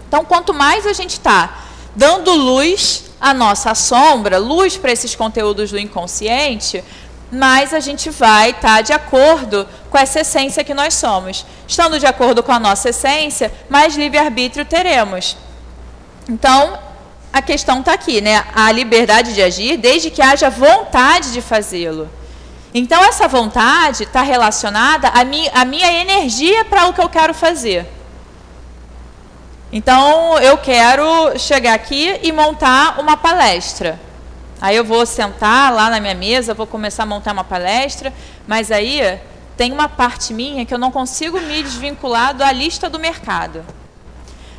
[0.07, 1.65] Então, quanto mais a gente está
[1.95, 6.83] dando luz à nossa sombra, luz para esses conteúdos do inconsciente,
[7.31, 11.45] mais a gente vai estar tá de acordo com essa essência que nós somos.
[11.69, 15.37] Estando de acordo com a nossa essência, mais livre-arbítrio teremos.
[16.29, 16.79] Então,
[17.33, 18.45] a questão está aqui, né?
[18.55, 22.09] A liberdade de agir, desde que haja vontade de fazê-lo.
[22.75, 27.87] Então, essa vontade está relacionada à minha energia para o que eu quero fazer.
[29.73, 34.01] Então, eu quero chegar aqui e montar uma palestra.
[34.61, 38.13] Aí eu vou sentar lá na minha mesa, vou começar a montar uma palestra,
[38.49, 39.01] mas aí
[39.57, 43.65] tem uma parte minha que eu não consigo me desvincular da lista do mercado.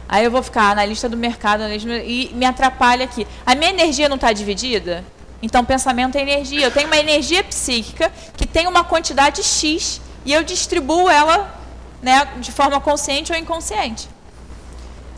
[0.07, 3.27] Aí eu vou ficar na lista do mercado e me atrapalha aqui.
[3.45, 5.03] A minha energia não está dividida?
[5.41, 6.67] Então, pensamento é energia.
[6.67, 11.53] Eu tenho uma energia psíquica que tem uma quantidade X e eu distribuo ela
[12.01, 14.07] né, de forma consciente ou inconsciente.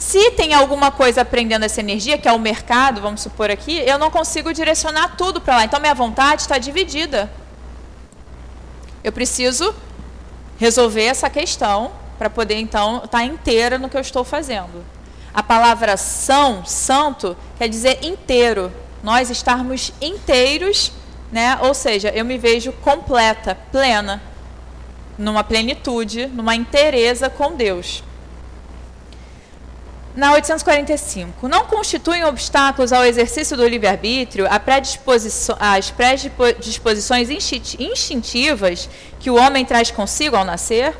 [0.06, 3.98] Se tem alguma coisa prendendo essa energia, que é o mercado, vamos supor aqui, eu
[3.98, 5.64] não consigo direcionar tudo para lá.
[5.64, 7.32] Então, minha vontade está dividida.
[9.02, 9.74] Eu preciso
[10.60, 14.86] resolver essa questão para poder, então, estar tá inteira no que eu estou fazendo.
[15.34, 18.74] A palavra são, santo, quer dizer inteiro.
[19.02, 20.92] Nós estarmos inteiros,
[21.32, 21.58] né?
[21.62, 24.22] ou seja, eu me vejo completa, plena,
[25.18, 28.04] numa plenitude, numa inteireza com Deus.
[30.16, 37.30] Na 845, não constituem obstáculos ao exercício do livre-arbítrio as predisposições
[37.80, 38.88] instintivas
[39.20, 40.96] que o homem traz consigo ao nascer?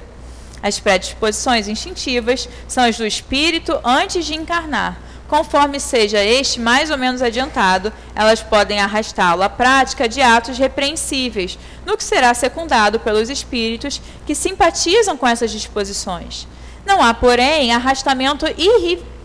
[0.64, 4.98] As predisposições instintivas são as do espírito antes de encarnar.
[5.28, 11.60] Conforme seja este mais ou menos adiantado, elas podem arrastá-lo à prática de atos repreensíveis,
[11.86, 16.48] no que será secundado pelos espíritos que simpatizam com essas disposições.
[16.86, 18.46] Não há, porém, arrastamento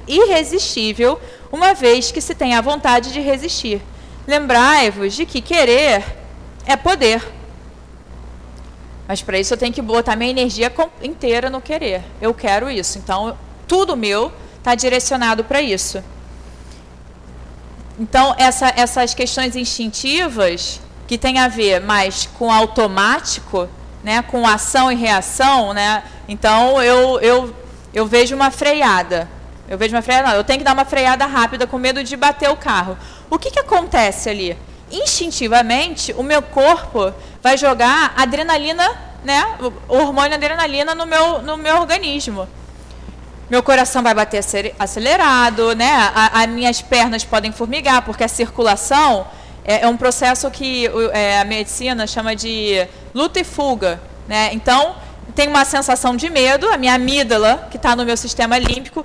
[0.07, 3.83] irresistível, uma vez que se tem a vontade de resistir.
[4.27, 6.05] Lembrai-vos de que querer
[6.67, 7.23] é poder.
[9.07, 12.03] Mas para isso eu tenho que botar minha energia inteira no querer.
[12.21, 12.99] Eu quero isso.
[12.99, 16.05] Então, tudo meu está direcionado para isso.
[17.99, 23.69] Então, essa, essas questões instintivas, que tem a ver mais com automático,
[24.09, 27.55] né, com ação e reação, né, então eu, eu,
[27.93, 29.29] eu vejo uma freada.
[29.69, 32.17] Eu vejo uma freada, não, eu tenho que dar uma freada rápida com medo de
[32.17, 32.97] bater o carro.
[33.29, 34.57] O que, que acontece ali?
[34.91, 38.91] Instintivamente, o meu corpo vai jogar adrenalina,
[39.23, 39.45] né,
[39.87, 42.49] o hormônio adrenalina no meu, no meu organismo.
[43.51, 44.43] Meu coração vai bater
[44.79, 46.13] acelerado, né?
[46.15, 49.27] As minhas pernas podem formigar, porque a circulação
[49.69, 54.01] é, é um processo que é, a medicina chama de luta e fuga.
[54.27, 54.49] Né?
[54.55, 54.97] Então,
[55.35, 59.05] tem uma sensação de medo, a minha amígdala, que está no meu sistema límpico,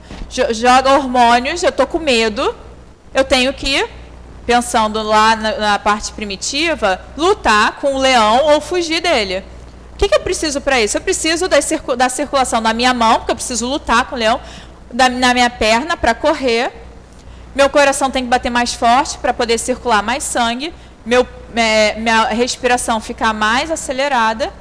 [0.51, 2.55] joga hormônios, eu estou com medo,
[3.13, 3.85] eu tenho que,
[4.45, 9.43] pensando lá na, na, parte primitiva, lutar com o leão ou fugir dele.
[9.93, 10.95] O que, que eu preciso para isso?
[10.97, 14.17] Eu preciso da, circu da, circulação da minha mão, porque eu preciso lutar com o
[14.17, 14.39] leão,
[14.91, 16.71] da, na minha perna para correr.
[17.55, 20.73] Meu coração tem que bater mais forte para poder circular mais sangue.
[21.05, 24.51] Meu, é, minha respiração ficar mais acelerada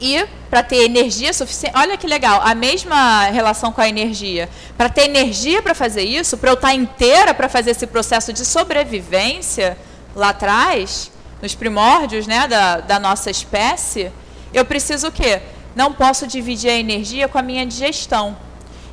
[0.00, 1.74] e para ter energia suficiente.
[1.76, 4.48] Olha que legal, a mesma relação com a energia.
[4.76, 8.32] Para ter energia para fazer isso, para eu estar tá inteira para fazer esse processo
[8.32, 9.76] de sobrevivência
[10.14, 14.12] lá atrás, nos primórdios né, da, da nossa espécie,
[14.52, 15.40] eu preciso o quê?
[15.74, 18.36] Não posso dividir a energia com a minha digestão.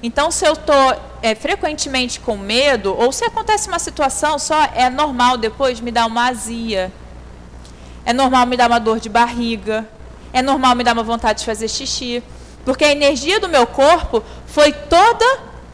[0.02, 4.91] Então, se eu estou é, frequentemente com medo, ou se acontece uma situação só, é
[4.91, 6.91] normal depois me dar uma azia.
[8.05, 9.88] É normal me dar uma dor de barriga
[10.33, 12.21] é normal me dar uma vontade de fazer xixi.
[12.65, 15.25] Porque a energia do meu corpo foi toda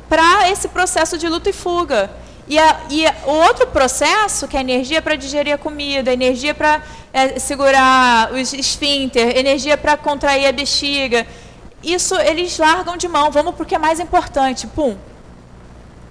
[0.09, 2.11] para esse processo de luta e fuga.
[2.47, 6.11] E, a, e a, o outro processo, que é a energia para digerir a comida,
[6.11, 6.81] energia para
[7.13, 11.25] é, segurar os esfíncter, energia para contrair a bexiga,
[11.83, 14.97] isso eles largam de mão, vamos porque é mais importante, pum.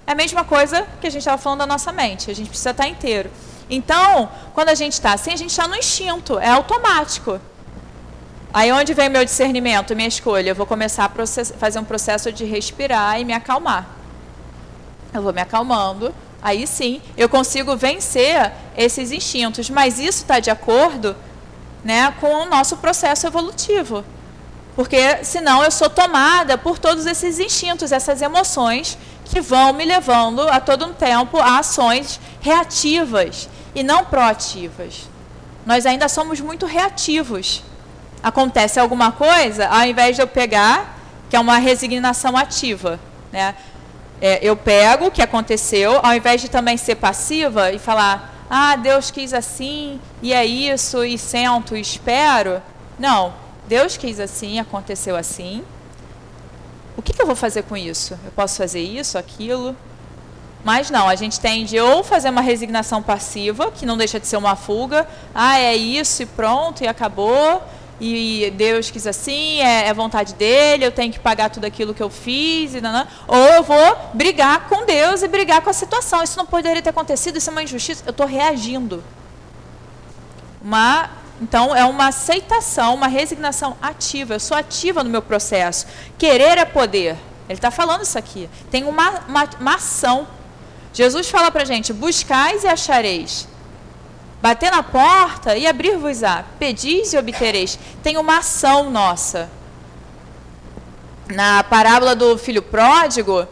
[0.08, 2.70] É a mesma coisa que a gente estava falando da nossa mente, a gente precisa
[2.70, 3.30] estar inteiro.
[3.68, 7.38] Então, quando a gente está assim, a gente está no instinto, é automático.
[8.50, 10.48] Aí onde vem meu discernimento, minha escolha?
[10.48, 11.26] Eu vou começar a
[11.58, 13.86] fazer um processo de respirar e me acalmar.
[15.12, 20.48] Eu vou me acalmando, aí sim eu consigo vencer esses instintos, mas isso está de
[20.48, 21.14] acordo
[21.84, 24.02] né, com o nosso processo evolutivo.
[24.74, 28.96] Porque senão eu sou tomada por todos esses instintos, essas emoções
[29.28, 35.08] que vão me levando a todo um tempo a ações reativas e não proativas.
[35.64, 37.62] Nós ainda somos muito reativos
[38.22, 40.98] acontece alguma coisa, ao invés de eu pegar,
[41.30, 42.98] que é uma resignação ativa,
[43.32, 43.54] né?
[44.20, 48.74] É, eu pego o que aconteceu, ao invés de também ser passiva e falar, ah,
[48.74, 52.60] Deus quis assim, e é isso, e sento, e espero.
[52.98, 53.32] Não,
[53.68, 55.62] Deus quis assim, aconteceu assim.
[56.98, 58.18] O que, que eu vou fazer com isso?
[58.24, 59.76] Eu posso fazer isso, aquilo?
[60.64, 64.36] Mas não, a gente tende ou fazer uma resignação passiva, que não deixa de ser
[64.36, 67.62] uma fuga, ah, é isso e pronto, e acabou,
[68.00, 72.02] e Deus quis assim, é, é vontade dele, eu tenho que pagar tudo aquilo que
[72.02, 73.06] eu fiz, e não.
[73.28, 76.20] ou eu vou brigar com Deus e brigar com a situação.
[76.24, 79.04] Isso não poderia ter acontecido, isso é uma injustiça, eu estou reagindo.
[80.60, 85.86] Uma, então, é uma aceitação, uma resignação ativa, eu sou ativa no meu processo.
[86.18, 87.16] Querer é poder.
[87.48, 88.50] Ele está falando isso aqui.
[88.70, 90.26] Tem uma, uma, uma ação
[90.98, 93.46] Jesus fala para a gente: buscais e achareis.
[94.42, 96.44] Bater na porta e abrir-vos-á.
[96.58, 97.78] Pedis e obtereis.
[98.02, 99.50] Tem uma ação nossa.
[101.28, 103.46] Na parábola do filho pródigo,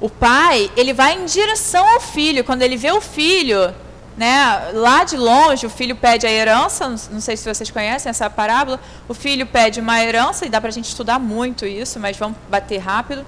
[0.00, 2.42] o pai, ele vai em direção ao filho.
[2.42, 3.74] Quando ele vê o filho,
[4.16, 6.88] né, lá de longe, o filho pede a herança.
[6.88, 8.80] Não sei se vocês conhecem essa parábola.
[9.08, 12.36] O filho pede uma herança, e dá para a gente estudar muito isso, mas vamos
[12.50, 13.26] bater rápido.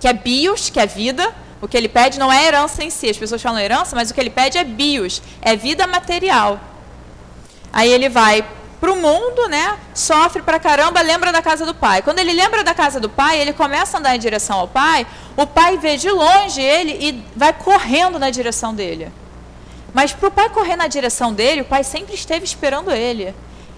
[0.00, 3.08] Que é bios, que é vida o que ele pede não é herança em si.
[3.08, 6.60] As pessoas falam herança, mas o que ele pede é bios, é vida material.
[7.72, 8.44] Aí ele vai
[8.80, 9.76] para o mundo, né?
[9.92, 12.00] Sofre pra caramba, lembra da casa do pai.
[12.00, 15.04] Quando ele lembra da casa do pai, ele começa a andar em direção ao pai.
[15.36, 19.10] O pai vê de longe ele e vai correndo na direção dele.
[19.94, 23.34] Mas para o pai correr na direção dele, o pai sempre esteve esperando ele.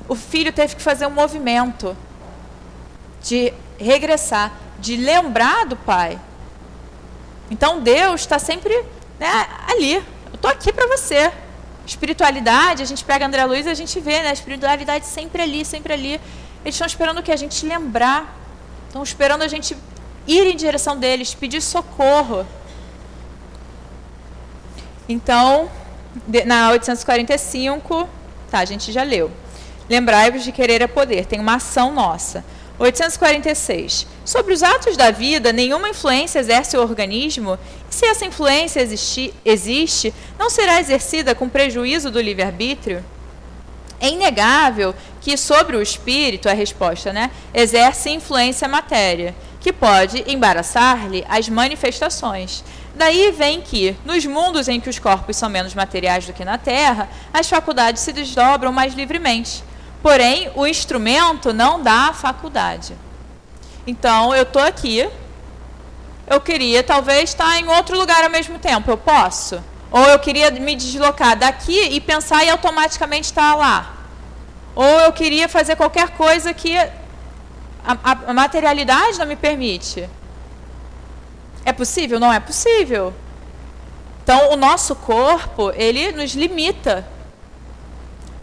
[0.08, 1.96] O filho teve que fazer um movimento
[3.22, 6.18] de regressar, de lembrar do pai.
[7.50, 8.74] Então Deus está sempre
[9.18, 9.94] né, ali.
[9.94, 11.32] Eu estou aqui para você.
[11.86, 14.30] Espiritualidade, a gente pega André Luiz e a gente vê, né?
[14.30, 16.20] A espiritualidade sempre ali, sempre ali.
[16.64, 18.36] Eles estão esperando que a gente lembrar.
[18.86, 19.76] Estão esperando a gente
[20.26, 22.46] ir em direção deles, pedir socorro.
[25.08, 25.70] Então,
[26.44, 28.08] na 845,
[28.50, 29.30] tá, a gente já leu.
[29.88, 32.44] Lembrai-vos de querer é poder, tem uma ação nossa.
[32.78, 34.06] 846.
[34.24, 37.58] Sobre os atos da vida, nenhuma influência exerce o organismo,
[37.90, 43.04] e se essa influência existi, existe, não será exercida com prejuízo do livre-arbítrio?
[44.00, 50.24] É inegável que sobre o espírito, a resposta, né, exerce influência a matéria, que pode
[50.26, 52.64] embaraçar-lhe as manifestações.
[53.00, 56.58] Daí vem que, nos mundos em que os corpos são menos materiais do que na
[56.58, 59.64] Terra, as faculdades se desdobram mais livremente
[60.02, 62.94] Porém, o instrumento não dá a faculdade.
[63.86, 65.08] Então, eu estou aqui.
[66.26, 68.90] Eu queria talvez estar em outro lugar ao mesmo tempo.
[68.90, 69.62] Eu posso?
[69.90, 73.94] Ou eu queria me deslocar daqui e pensar e automaticamente estar lá.
[74.74, 76.88] Ou eu queria fazer qualquer coisa que a,
[77.84, 80.08] a, a materialidade não me permite.
[81.64, 82.18] É possível?
[82.18, 83.14] Não é possível.
[84.22, 87.06] Então, o nosso corpo, ele nos limita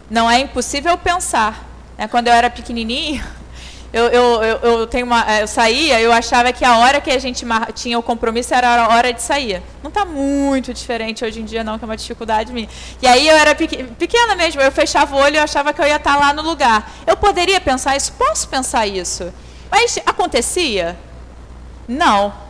[0.09, 1.65] não é impossível pensar.
[1.97, 3.23] É, quando eu era pequenininho,
[3.91, 7.09] eu, eu, eu, eu, tenho uma, é, eu saía, eu achava que a hora que
[7.09, 9.61] a gente tinha o compromisso era a hora de sair.
[9.83, 12.69] Não está muito diferente hoje em dia, não, que é uma dificuldade minha.
[13.01, 15.97] E aí eu era pequena mesmo, eu fechava o olho e achava que eu ia
[15.97, 16.89] estar tá lá no lugar.
[17.05, 18.13] Eu poderia pensar isso?
[18.13, 19.33] Posso pensar isso.
[19.69, 20.97] Mas acontecia?
[21.87, 22.46] Não.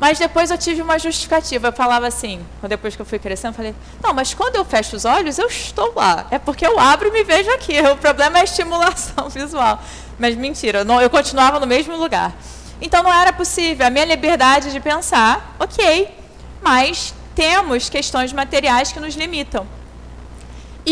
[0.00, 1.68] Mas depois eu tive uma justificativa.
[1.68, 4.96] Eu falava assim, depois que eu fui crescendo, eu falei: não, mas quando eu fecho
[4.96, 6.26] os olhos, eu estou lá.
[6.30, 7.74] É porque eu abro e me vejo aqui.
[7.90, 9.78] O problema é a estimulação visual.
[10.18, 12.34] Mas mentira, eu, não, eu continuava no mesmo lugar.
[12.80, 13.86] Então não era possível.
[13.86, 16.08] A minha liberdade de pensar, ok,
[16.62, 19.66] mas temos questões materiais que nos limitam.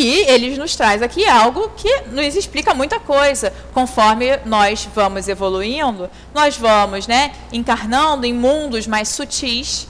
[0.01, 3.53] E ele nos traz aqui algo que nos explica muita coisa.
[3.75, 9.89] Conforme nós vamos evoluindo, nós vamos né, encarnando em mundos mais sutis.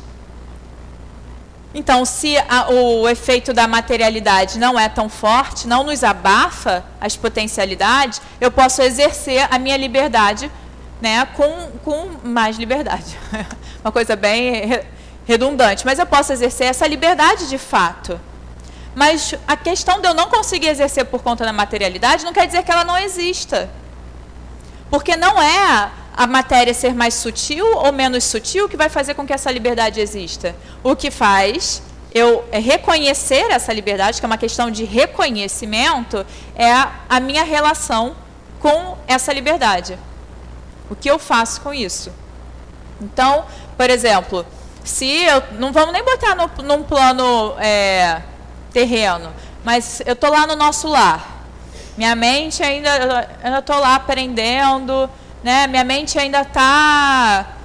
[1.75, 7.14] Então, se a, o efeito da materialidade não é tão forte, não nos abafa as
[7.14, 10.51] potencialidades, eu posso exercer a minha liberdade
[11.03, 13.14] né, com, com mais liberdade.
[13.85, 14.81] Uma coisa bem
[15.27, 15.85] redundante.
[15.85, 18.18] Mas eu posso exercer essa liberdade de fato.
[18.98, 22.64] Mas a questão de eu não conseguir exercer por conta da materialidade não quer dizer
[22.64, 23.70] que ela não exista.
[24.90, 29.25] Porque não é a matéria ser mais sutil ou menos sutil que vai fazer com
[29.25, 30.52] que essa liberdade exista.
[30.83, 31.81] O que faz
[32.12, 36.73] eu reconhecer essa liberdade, que é uma questão de reconhecimento, é
[37.08, 38.16] a minha relação
[38.58, 39.96] com essa liberdade.
[40.90, 42.10] O que eu faço com isso?
[43.00, 43.44] Então,
[43.77, 44.44] por exemplo,
[44.83, 45.40] se eu.
[45.52, 47.54] Não vamos nem botar no, num plano.
[47.60, 48.23] É,
[48.73, 49.33] terreno,
[49.64, 51.38] mas eu estou lá no nosso lar.
[51.96, 55.10] Minha mente ainda, eu estou lá aprendendo,
[55.42, 55.66] né?
[55.66, 57.56] Minha mente ainda está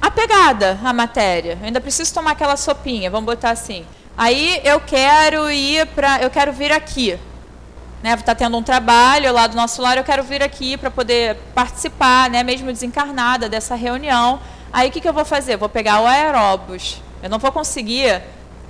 [0.00, 1.58] apegada à matéria.
[1.60, 3.84] Eu ainda preciso tomar aquela sopinha, vamos botar assim.
[4.16, 7.18] Aí eu quero ir para, eu quero vir aqui.
[8.02, 11.36] Né, está tendo um trabalho lá do nosso lar, eu quero vir aqui para poder
[11.54, 14.40] participar, né, mesmo desencarnada, dessa reunião.
[14.70, 15.56] Aí o que, que eu vou fazer?
[15.56, 17.00] Vou pegar o aeróbus.
[17.22, 18.22] Eu não vou conseguir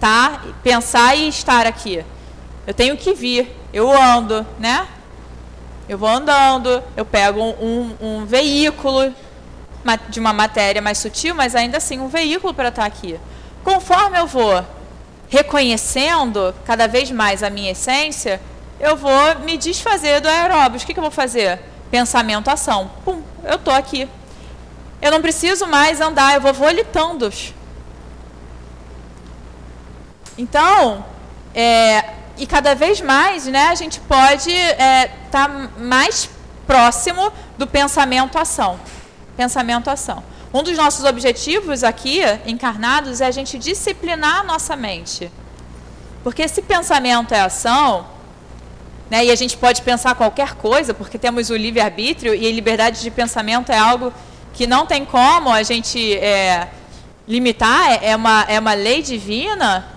[0.05, 2.05] tá, pensar e estar aqui.
[2.66, 3.50] Eu tenho que vir.
[3.72, 4.86] Eu ando, né?
[5.88, 9.14] Eu vou andando, eu pego um, um veículo
[10.11, 13.18] de uma matéria mais sutil, mas ainda assim um veículo para estar aqui.
[13.62, 14.62] Conforme eu vou
[15.30, 18.42] reconhecendo cada vez mais a minha essência,
[18.78, 20.78] eu vou me desfazer do aeróbio.
[20.78, 21.59] O que, que eu vou fazer?
[21.90, 22.90] Pensamento, ação.
[23.07, 24.07] Pum, eu estou aqui.
[25.00, 27.32] Eu não preciso mais andar, eu vou volitando.
[30.37, 31.05] Então,
[31.55, 32.05] é,
[32.37, 36.28] e cada vez mais né, a gente pode estar é, tá mais
[36.66, 38.80] próximo do pensamento-ação.
[39.37, 40.22] Pensamento-ação.
[40.53, 45.30] Um dos nossos objetivos aqui, encarnados, é a gente disciplinar a nossa mente.
[46.22, 48.07] Porque se pensamento é ação,
[49.11, 53.01] né, e a gente pode pensar qualquer coisa, porque temos o livre-arbítrio, e a liberdade
[53.01, 54.12] de pensamento é algo
[54.53, 56.68] que não tem como a gente é,
[57.26, 59.93] limitar, é, é uma, é uma lei divina,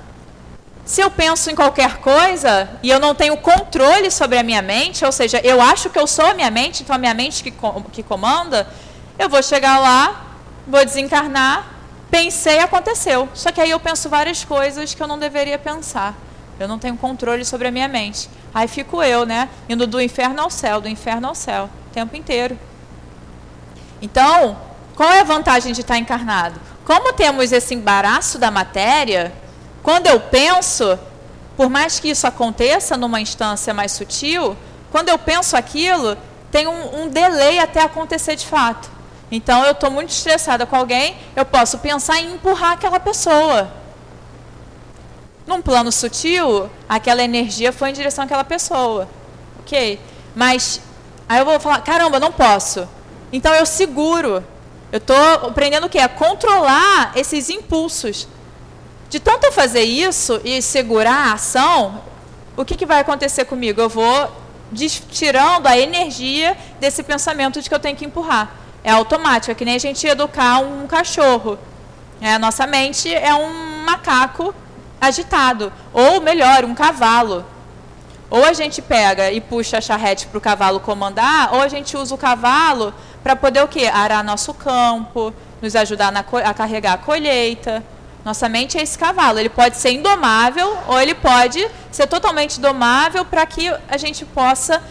[0.87, 5.03] se eu penso em qualquer coisa e eu não tenho controle sobre a minha mente,
[5.03, 7.53] ou seja, eu acho que eu sou a minha mente, então a minha mente que,
[7.91, 8.65] que comanda,
[9.19, 10.27] eu vou chegar lá,
[10.65, 11.67] vou desencarnar,
[12.09, 13.27] pensei, aconteceu.
[13.33, 16.15] Só que aí eu penso várias coisas que eu não deveria pensar.
[16.57, 18.29] Eu não tenho controle sobre a minha mente.
[18.53, 19.49] Aí fico eu, né?
[19.67, 22.57] Indo do inferno ao céu, do inferno ao céu, o tempo inteiro.
[24.01, 24.57] Então,
[24.95, 26.61] qual é a vantagem de estar encarnado?
[26.85, 29.33] Como temos esse embaraço da matéria,
[29.83, 30.97] quando eu penso,
[31.55, 34.55] por mais que isso aconteça numa instância mais sutil,
[34.91, 36.17] quando eu penso aquilo,
[36.51, 38.89] tem um, um delay até acontecer de fato.
[39.31, 43.71] Então, eu estou muito estressada com alguém, eu posso pensar em empurrar aquela pessoa.
[45.45, 49.07] Num plano sutil, aquela energia foi em direção àquela pessoa.
[49.59, 49.99] Ok?
[50.35, 50.81] Mas,
[51.27, 52.87] aí eu vou falar: caramba, não posso.
[53.31, 54.43] Então, eu seguro.
[54.91, 55.17] Eu estou
[55.49, 55.99] aprendendo o quê?
[55.99, 58.27] A controlar esses impulsos.
[59.09, 62.01] De tanto eu fazer isso e segurar a ação,
[62.57, 63.79] o que, que vai acontecer comigo?
[63.79, 64.31] Eu vou
[65.11, 68.51] tirando a energia desse pensamento de que eu tenho que empurrar.
[68.83, 71.57] É automático, é que nem a gente educar um cachorro.
[72.19, 74.53] É, a nossa mente é um macaco
[74.99, 77.45] agitado, ou melhor, um cavalo.
[78.29, 81.95] Ou a gente pega e puxa a charrete para o cavalo comandar, ou a gente
[81.95, 82.93] usa o cavalo
[83.23, 83.85] para poder o quê?
[83.85, 87.83] Arar nosso campo, nos ajudar na, a carregar a colheita.
[88.23, 89.39] Nossa mente é esse cavalo.
[89.39, 94.83] Ele pode ser indomável ou ele pode ser totalmente domável para que a gente possa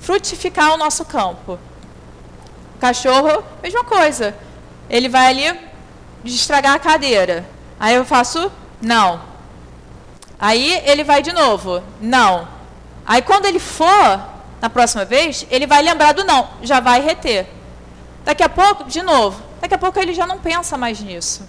[0.00, 1.58] frutificar o nosso campo.
[2.76, 4.34] O cachorro, mesma coisa.
[4.88, 5.60] Ele vai ali
[6.24, 7.44] estragar a cadeira.
[7.80, 8.50] Aí eu faço
[8.80, 9.20] não.
[10.38, 12.46] Aí ele vai de novo, não.
[13.04, 14.20] Aí quando ele for,
[14.60, 17.48] na próxima vez, ele vai lembrar do não, já vai reter.
[18.24, 21.48] Daqui a pouco, de novo, daqui a pouco ele já não pensa mais nisso.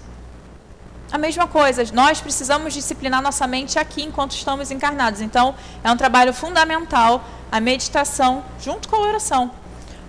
[1.11, 5.21] A mesma coisa, nós precisamos disciplinar nossa mente aqui enquanto estamos encarnados.
[5.21, 9.49] Então, é um trabalho fundamental a meditação junto com a oração.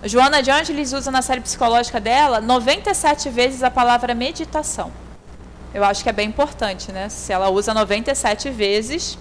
[0.03, 4.91] Joana de Angelis usa na série psicológica dela 97 vezes a palavra meditação.
[5.73, 7.09] Eu acho que é bem importante, né?
[7.09, 9.17] Se ela usa 97 vezes.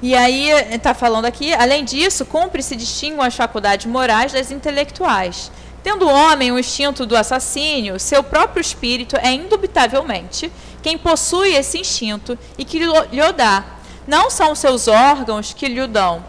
[0.00, 5.50] E aí, está falando aqui, além disso, cumpre se distinguem as faculdades morais das intelectuais.
[5.84, 10.50] Tendo o homem o instinto do assassínio, seu próprio espírito é indubitavelmente
[10.82, 13.62] quem possui esse instinto e que lhe o dá.
[14.06, 16.24] Não são seus órgãos que lhe o dão,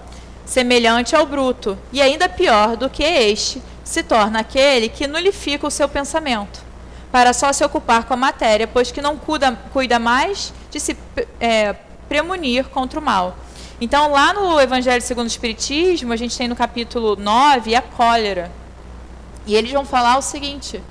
[0.45, 5.71] semelhante ao bruto, e ainda pior do que este, se torna aquele que nulifica o
[5.71, 6.61] seu pensamento,
[7.09, 10.97] para só se ocupar com a matéria, pois que não cuida, cuida mais de se
[11.39, 11.73] é,
[12.09, 13.37] premunir contra o mal.
[13.79, 18.64] Então, lá no Evangelho segundo o Espiritismo, a gente tem no capítulo 9 a cólera.
[19.45, 20.81] E eles vão falar o seguinte: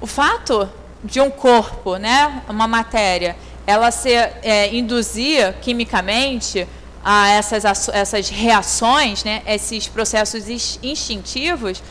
[0.00, 0.68] o fato
[1.02, 3.36] de um corpo, né, uma matéria,
[3.66, 6.66] ela se é, induzir quimicamente
[7.04, 10.48] a essas, essas reações, né, esses processos
[10.82, 11.82] instintivos,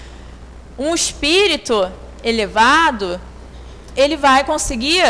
[0.77, 1.91] um espírito
[2.23, 3.19] elevado,
[3.95, 5.03] ele vai conseguir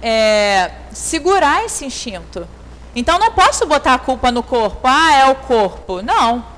[0.00, 2.46] é, segurar esse instinto.
[2.94, 4.80] Então não posso botar a culpa no corpo.
[4.84, 6.02] Ah, é o corpo.
[6.02, 6.51] Não.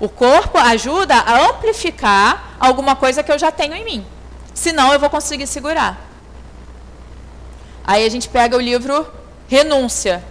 [0.00, 4.06] O corpo ajuda a amplificar alguma coisa que eu já tenho em mim.
[4.54, 5.98] Senão eu vou conseguir segurar.
[7.84, 9.06] Aí a gente pega o livro
[9.46, 10.24] Renúncia.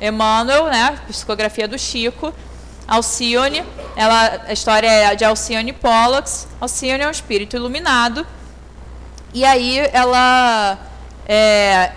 [0.00, 2.32] Emmanuel, né, psicografia do Chico,
[2.86, 3.64] Alcione,
[3.96, 6.46] ela, a história é de Alcione Pollux.
[6.60, 8.26] Alcione é um espírito iluminado.
[9.34, 10.78] E aí ela
[11.28, 11.92] é,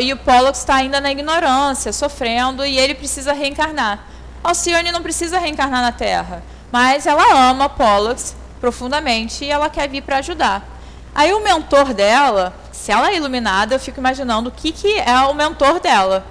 [0.00, 4.04] e o Pollux está ainda na ignorância, sofrendo, e ele precisa reencarnar.
[4.44, 10.02] Alcione não precisa reencarnar na Terra, mas ela ama Pollux profundamente e ela quer vir
[10.02, 10.68] para ajudar.
[11.14, 15.18] Aí o mentor dela, se ela é iluminada, eu fico imaginando o que, que é
[15.20, 16.26] o mentor dela.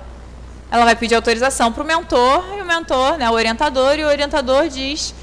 [0.70, 4.08] Ela vai pedir autorização para o mentor, e o mentor, né, o orientador, e o
[4.08, 5.16] orientador diz: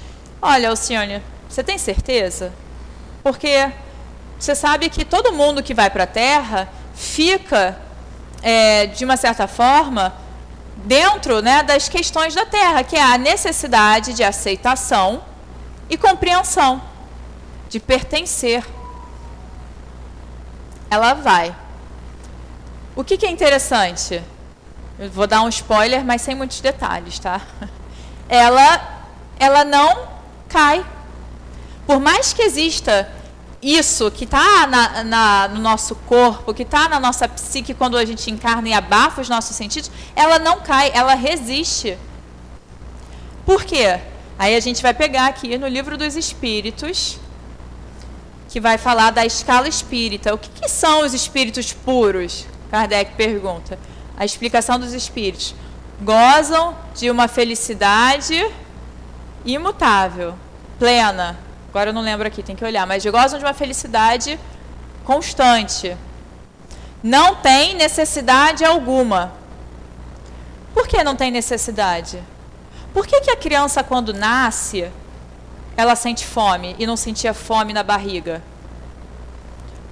[0.42, 2.52] Olha, Alcione, você tem certeza?
[3.22, 3.70] Porque
[4.38, 7.78] você sabe que todo mundo que vai para a Terra fica,
[8.42, 10.12] é, de uma certa forma,
[10.84, 15.22] dentro né, das questões da Terra, que é a necessidade de aceitação
[15.88, 16.82] e compreensão,
[17.68, 18.64] de pertencer.
[20.90, 21.54] Ela vai.
[22.96, 24.22] O que, que é interessante?
[24.98, 27.40] Eu vou dar um spoiler, mas sem muitos detalhes, tá?
[28.28, 29.02] Ela,
[29.40, 30.06] ela não
[30.48, 30.86] cai.
[31.84, 33.10] Por mais que exista
[33.62, 38.04] isso que está na, na, no nosso corpo, que está na nossa psique quando a
[38.04, 41.98] gente encarna e abafa os nossos sentidos, ela não cai, ela resiste.
[43.44, 44.00] Por quê?
[44.38, 47.18] Aí a gente vai pegar aqui no livro dos Espíritos,
[48.48, 50.34] que vai falar da escala espírita.
[50.34, 52.46] O que, que são os espíritos puros?
[52.70, 53.78] Kardec pergunta.
[54.16, 55.54] A explicação dos espíritos.
[56.00, 58.50] Gozam de uma felicidade
[59.44, 60.34] imutável,
[60.78, 61.38] plena,
[61.70, 62.86] Agora eu não lembro aqui, tem que olhar.
[62.86, 64.38] Mas gozam de uma felicidade
[65.04, 65.96] constante.
[67.02, 69.32] Não tem necessidade alguma.
[70.74, 72.22] Por que não tem necessidade?
[72.92, 74.90] Por que, que a criança, quando nasce,
[75.76, 78.42] ela sente fome e não sentia fome na barriga?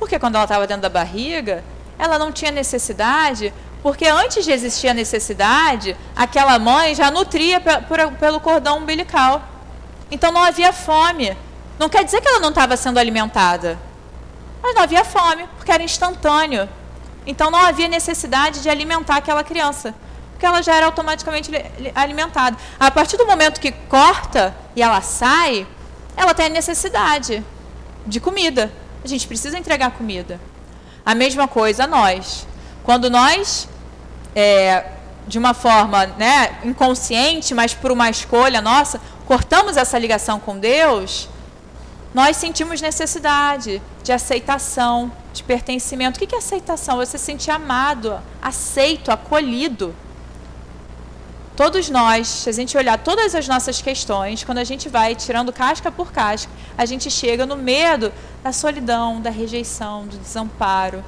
[0.00, 1.62] Porque quando ela estava dentro da barriga,
[1.96, 7.60] ela não tinha necessidade, porque antes de existir a necessidade, aquela mãe já nutria
[8.18, 9.42] pelo cordão umbilical.
[10.10, 11.36] Então não havia fome.
[11.78, 13.78] Não quer dizer que ela não estava sendo alimentada.
[14.62, 16.68] Mas não havia fome, porque era instantâneo.
[17.26, 19.94] Então não havia necessidade de alimentar aquela criança,
[20.32, 21.50] porque ela já era automaticamente
[21.94, 22.56] alimentada.
[22.80, 25.66] A partir do momento que corta e ela sai,
[26.16, 27.44] ela tem a necessidade
[28.06, 28.72] de comida.
[29.04, 30.40] A gente precisa entregar comida.
[31.04, 32.46] A mesma coisa nós.
[32.82, 33.68] Quando nós,
[34.34, 34.84] é,
[35.26, 41.28] de uma forma né, inconsciente, mas por uma escolha nossa, cortamos essa ligação com Deus,
[42.14, 46.22] nós sentimos necessidade de aceitação, de pertencimento.
[46.22, 46.96] O que é aceitação?
[46.96, 49.94] Você se sentir amado, aceito, acolhido.
[51.54, 55.52] Todos nós, se a gente olhar todas as nossas questões, quando a gente vai tirando
[55.52, 61.04] casca por casca, a gente chega no medo da solidão, da rejeição, do desamparo.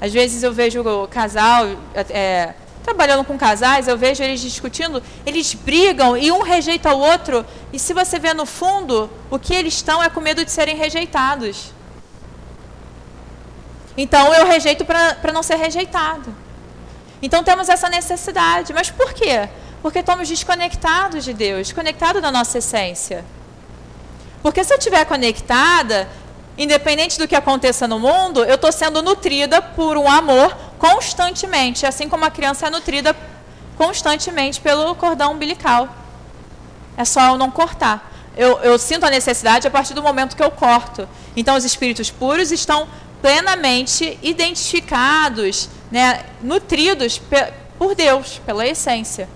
[0.00, 2.54] Às vezes eu vejo o casal, é,
[2.88, 7.78] trabalhando com casais, eu vejo eles discutindo, eles brigam e um rejeita o outro, e
[7.78, 11.74] se você vê no fundo, o que eles estão é com medo de serem rejeitados.
[13.94, 16.34] Então eu rejeito para não ser rejeitado.
[17.20, 18.72] Então temos essa necessidade.
[18.72, 19.48] Mas por quê?
[19.82, 23.24] Porque estamos desconectados de Deus, desconectados da nossa essência.
[24.40, 26.08] Porque se eu estiver conectada,
[26.56, 32.08] independente do que aconteça no mundo, eu estou sendo nutrida por um amor constantemente, assim
[32.08, 33.14] como a criança é nutrida
[33.76, 35.88] constantemente pelo cordão umbilical.
[36.96, 38.12] É só eu não cortar.
[38.36, 41.08] Eu, eu, sinto a necessidade a partir do momento que eu corto.
[41.36, 42.88] Então, os espíritos puros estão
[43.20, 47.20] plenamente identificados, né, nutridos
[47.78, 49.28] por Deus, pela essência.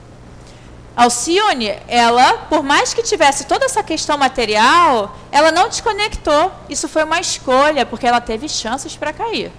[0.94, 6.52] Alcione, ela, por mais que tivesse toda essa questão material, ela não desconectou.
[6.68, 9.50] Isso foi uma escolha, porque ela teve chances para cair.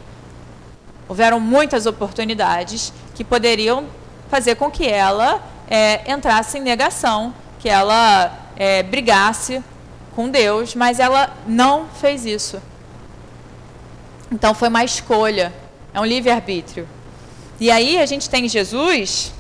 [1.08, 3.86] Houveram muitas oportunidades que poderiam
[4.30, 9.64] fazer com que ela é, entrasse em negação, que ela é, brigasse
[10.16, 12.62] com Deus, mas ela não fez isso.
[14.32, 15.54] Então foi uma escolha,
[15.94, 16.88] é um livre-arbítrio.
[17.60, 19.32] E aí a gente tem Jesus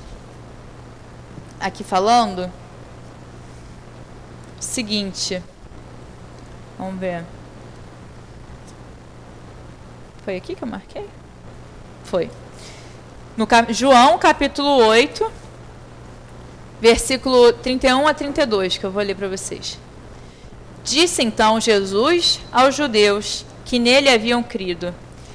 [1.60, 2.52] aqui falando
[4.60, 5.42] o seguinte.
[6.78, 7.24] Vamos ver.
[10.24, 11.10] Foi aqui que eu marquei?
[12.14, 12.30] Foi.
[13.36, 15.32] No João, capítulo 8,
[16.80, 19.80] versículo 31 a 32, que eu vou ler para vocês.
[20.84, 24.94] Disse então Jesus aos judeus que nele haviam crido: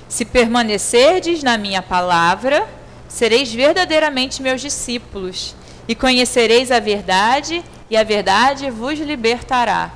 [0.09, 2.65] Se permanecerdes na minha palavra,
[3.09, 5.57] sereis verdadeiramente meus discípulos
[5.89, 9.91] e conhecereis a verdade, e a verdade vos libertará.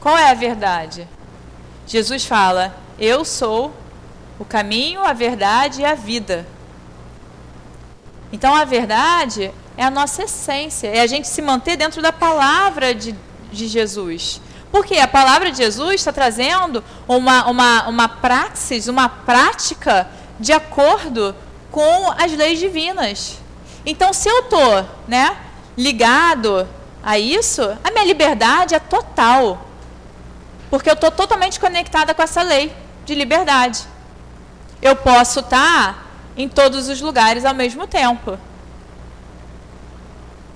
[0.00, 1.08] Qual é a verdade?
[1.86, 3.72] Jesus fala: Eu sou
[4.38, 6.46] o caminho, a verdade e a vida.
[8.32, 12.94] Então a verdade é a nossa essência, é a gente se manter dentro da palavra
[12.94, 13.14] de,
[13.52, 14.40] de Jesus.
[14.70, 20.08] Porque a palavra de Jesus está trazendo uma, uma, uma praxis, uma prática
[20.38, 21.34] de acordo
[21.70, 23.38] com as leis divinas.
[23.84, 25.36] Então, se eu estou né,
[25.76, 26.68] ligado
[27.02, 29.66] a isso, a minha liberdade é total.
[30.68, 32.74] Porque eu estou totalmente conectada com essa lei
[33.04, 33.80] de liberdade.
[34.80, 36.06] Eu posso estar
[36.36, 38.38] em todos os lugares ao mesmo tempo.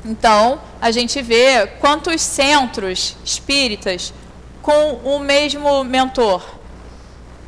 [0.05, 4.13] Então, a gente vê quantos centros espíritas
[4.63, 6.43] com o mesmo mentor.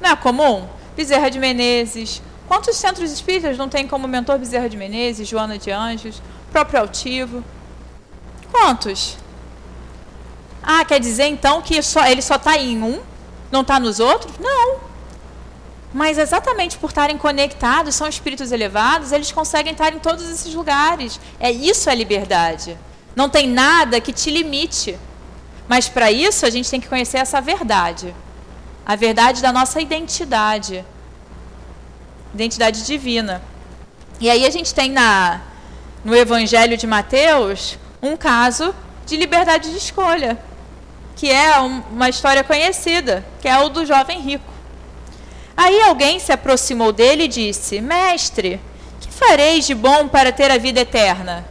[0.00, 0.66] Não é comum?
[0.96, 2.22] Bezerra de Menezes.
[2.48, 6.20] Quantos centros espíritas não tem como mentor Bezerra de Menezes, Joana de Anjos,
[6.50, 7.42] próprio Altivo?
[8.50, 9.16] Quantos?
[10.62, 13.00] Ah, quer dizer então que só, ele só está em um,
[13.50, 14.38] não está nos outros?
[14.38, 14.91] Não.
[15.92, 21.20] Mas exatamente por estarem conectados, são espíritos elevados, eles conseguem estar em todos esses lugares.
[21.38, 22.78] É isso a liberdade.
[23.14, 24.98] Não tem nada que te limite.
[25.68, 28.14] Mas para isso a gente tem que conhecer essa verdade.
[28.86, 30.84] A verdade da nossa identidade.
[32.34, 33.42] Identidade divina.
[34.18, 35.42] E aí a gente tem na
[36.04, 38.74] no Evangelho de Mateus um caso
[39.06, 40.38] de liberdade de escolha,
[41.14, 44.51] que é uma história conhecida, que é o do jovem rico.
[45.62, 48.60] Aí alguém se aproximou dele e disse: Mestre,
[49.00, 51.44] que fareis de bom para ter a vida eterna?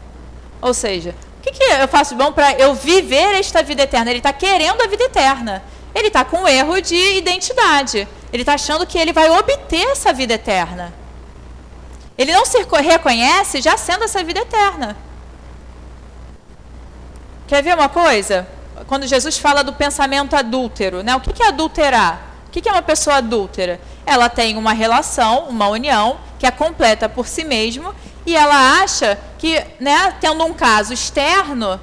[0.62, 4.12] Ou seja, o que, que eu faço de bom para eu viver esta vida eterna?
[4.12, 5.64] Ele está querendo a vida eterna.
[5.96, 8.06] Ele está com um erro de identidade.
[8.34, 10.94] Ele está achando que ele vai obter essa vida eterna.
[12.18, 14.98] Ele não se reconhece já sendo essa vida eterna.
[17.48, 18.46] Quer ver uma coisa?
[18.88, 21.16] Quando Jesus fala do pensamento adúltero, né?
[21.16, 22.28] o que é adulterar?
[22.46, 23.80] O que é uma pessoa adúltera?
[24.06, 27.94] Ela tem uma relação, uma união, que é completa por si mesmo,
[28.26, 31.80] e ela acha que, né, tendo um caso externo,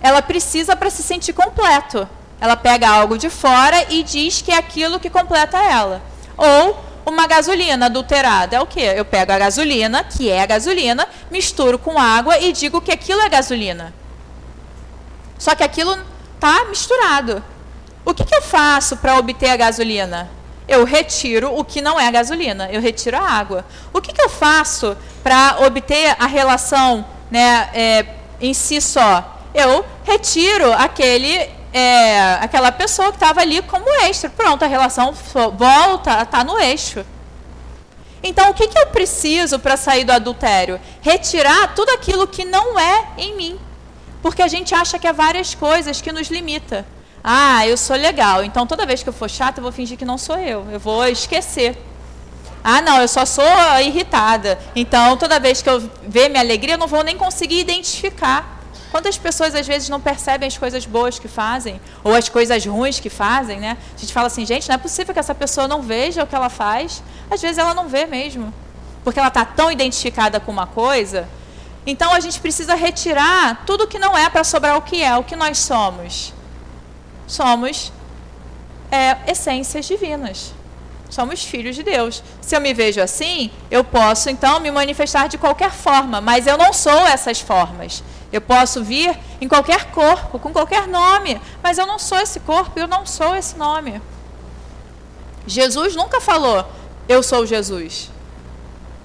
[0.00, 2.08] ela precisa para se sentir completo.
[2.40, 6.02] Ela pega algo de fora e diz que é aquilo que completa ela.
[6.36, 8.56] Ou uma gasolina adulterada.
[8.56, 8.92] É o quê?
[8.94, 13.22] Eu pego a gasolina, que é a gasolina, misturo com água e digo que aquilo
[13.22, 13.94] é gasolina.
[15.38, 15.96] Só que aquilo
[16.34, 17.42] está misturado.
[18.04, 20.28] O que, que eu faço para obter a gasolina?
[20.68, 23.64] Eu retiro o que não é gasolina, eu retiro a água.
[23.92, 28.06] O que, que eu faço para obter a relação né, é,
[28.40, 29.38] em si só?
[29.54, 34.28] Eu retiro aquele, é, aquela pessoa que estava ali como extra.
[34.28, 37.04] Pronto, a relação volta a estar tá no eixo.
[38.22, 40.80] Então, o que, que eu preciso para sair do adultério?
[41.00, 43.60] Retirar tudo aquilo que não é em mim.
[44.20, 46.84] Porque a gente acha que há várias coisas que nos limita.
[47.28, 50.04] Ah, eu sou legal, então toda vez que eu for chata, eu vou fingir que
[50.04, 50.64] não sou eu.
[50.70, 51.76] Eu vou esquecer.
[52.62, 53.44] Ah, não, eu só sou
[53.80, 54.56] irritada.
[54.76, 58.60] Então, toda vez que eu ver minha alegria, eu não vou nem conseguir identificar.
[58.92, 63.00] Quantas pessoas às vezes não percebem as coisas boas que fazem ou as coisas ruins
[63.00, 63.76] que fazem, né?
[63.96, 66.34] A gente fala assim, gente, não é possível que essa pessoa não veja o que
[66.34, 67.02] ela faz.
[67.28, 68.54] Às vezes ela não vê mesmo,
[69.02, 71.28] porque ela está tão identificada com uma coisa.
[71.84, 75.24] Então a gente precisa retirar tudo que não é para sobrar o que é, o
[75.24, 76.35] que nós somos
[77.26, 77.92] somos
[78.90, 80.54] é, essências divinas.
[81.08, 82.22] Somos filhos de Deus.
[82.40, 86.58] Se eu me vejo assim, eu posso então me manifestar de qualquer forma, mas eu
[86.58, 88.02] não sou essas formas.
[88.32, 92.78] Eu posso vir em qualquer corpo, com qualquer nome, mas eu não sou esse corpo,
[92.78, 94.00] eu não sou esse nome.
[95.46, 96.68] Jesus nunca falou,
[97.08, 98.10] eu sou Jesus.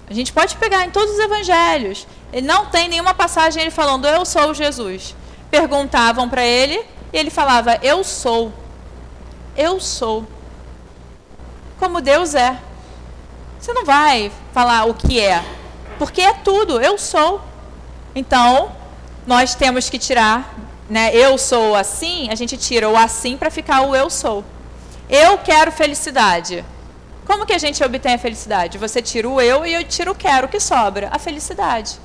[0.10, 2.08] A gente pode pegar em todos os evangelhos.
[2.34, 5.16] Ele não tem nenhuma passagem ele falando, eu sou Jesus.
[5.52, 6.84] Perguntavam para ele,
[7.14, 8.52] e ele falava: Eu sou.
[9.56, 10.26] Eu sou.
[11.80, 12.58] Como Deus é.
[13.60, 15.44] Você não vai falar o que é,
[16.00, 16.82] porque é tudo.
[16.82, 17.42] Eu sou.
[18.16, 18.72] Então,
[19.26, 20.56] nós temos que tirar,
[20.90, 21.16] né?
[21.16, 24.44] Eu sou assim, a gente tira o assim para ficar o eu sou.
[25.10, 26.66] Eu quero felicidade.
[27.26, 28.78] Como que a gente obtém a felicidade?
[28.78, 31.10] Você tira o eu e eu tiro o quero, o que sobra?
[31.12, 32.00] A felicidade.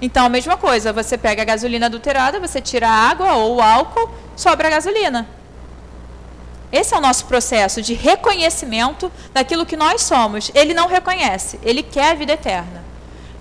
[0.00, 3.62] Então, a mesma coisa, você pega a gasolina adulterada, você tira a água ou o
[3.62, 5.28] álcool, sobra a gasolina.
[6.72, 10.50] Esse é o nosso processo de reconhecimento daquilo que nós somos.
[10.54, 12.84] Ele não reconhece, ele quer a vida eterna.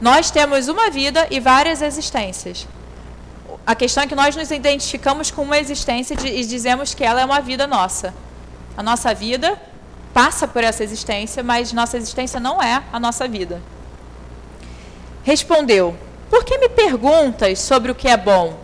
[0.02, 2.68] Nós temos uma vida e várias existências.
[3.66, 7.26] A questão é que nós nos identificamos com uma existência e dizemos que ela é
[7.26, 8.14] uma vida nossa.
[8.76, 9.62] A nossa vida
[10.14, 13.62] passa por essa existência, mas nossa existência não é a nossa vida.
[15.24, 15.96] Respondeu:
[16.30, 18.58] por que me perguntas sobre o que é bom?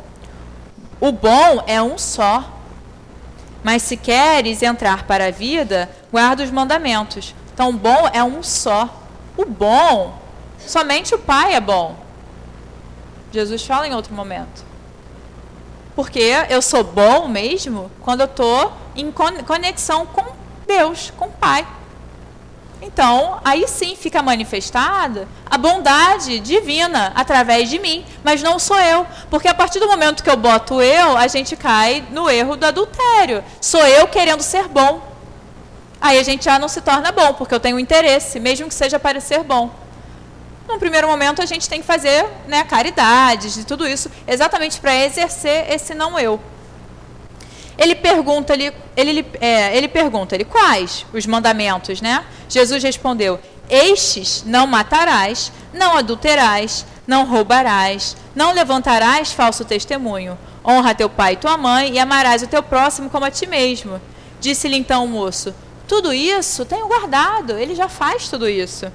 [1.00, 2.52] O bom é um só.
[3.64, 7.34] Mas se queres entrar para a vida, guarda os mandamentos.
[7.54, 9.02] Então, bom é um só.
[9.36, 10.20] O bom,
[10.60, 11.96] somente o Pai é bom.
[13.32, 14.64] Jesus fala em outro momento.
[15.96, 20.26] Porque eu sou bom mesmo quando eu estou em conexão com
[20.68, 21.66] Deus, com o Pai.
[22.86, 29.08] Então, aí sim fica manifestada a bondade divina através de mim, mas não sou eu,
[29.28, 32.64] porque a partir do momento que eu boto eu, a gente cai no erro do
[32.64, 33.44] adultério.
[33.60, 35.02] Sou eu querendo ser bom.
[36.00, 39.00] Aí a gente já não se torna bom, porque eu tenho interesse, mesmo que seja
[39.00, 39.72] para ser bom.
[40.68, 44.96] No primeiro momento, a gente tem que fazer né, caridades e tudo isso, exatamente para
[44.96, 46.40] exercer esse não eu.
[47.78, 52.24] Ele pergunta, ele, ele, é, ele pergunta, ele, quais os mandamentos, né?
[52.48, 61.10] Jesus respondeu, estes não matarás, não adulterás, não roubarás, não levantarás falso testemunho, honra teu
[61.10, 64.02] pai e tua mãe e amarás o teu próximo como a ti mesmo.
[64.40, 65.54] Disse-lhe então o moço,
[65.88, 68.92] tudo isso tenho guardado, ele já faz tudo isso.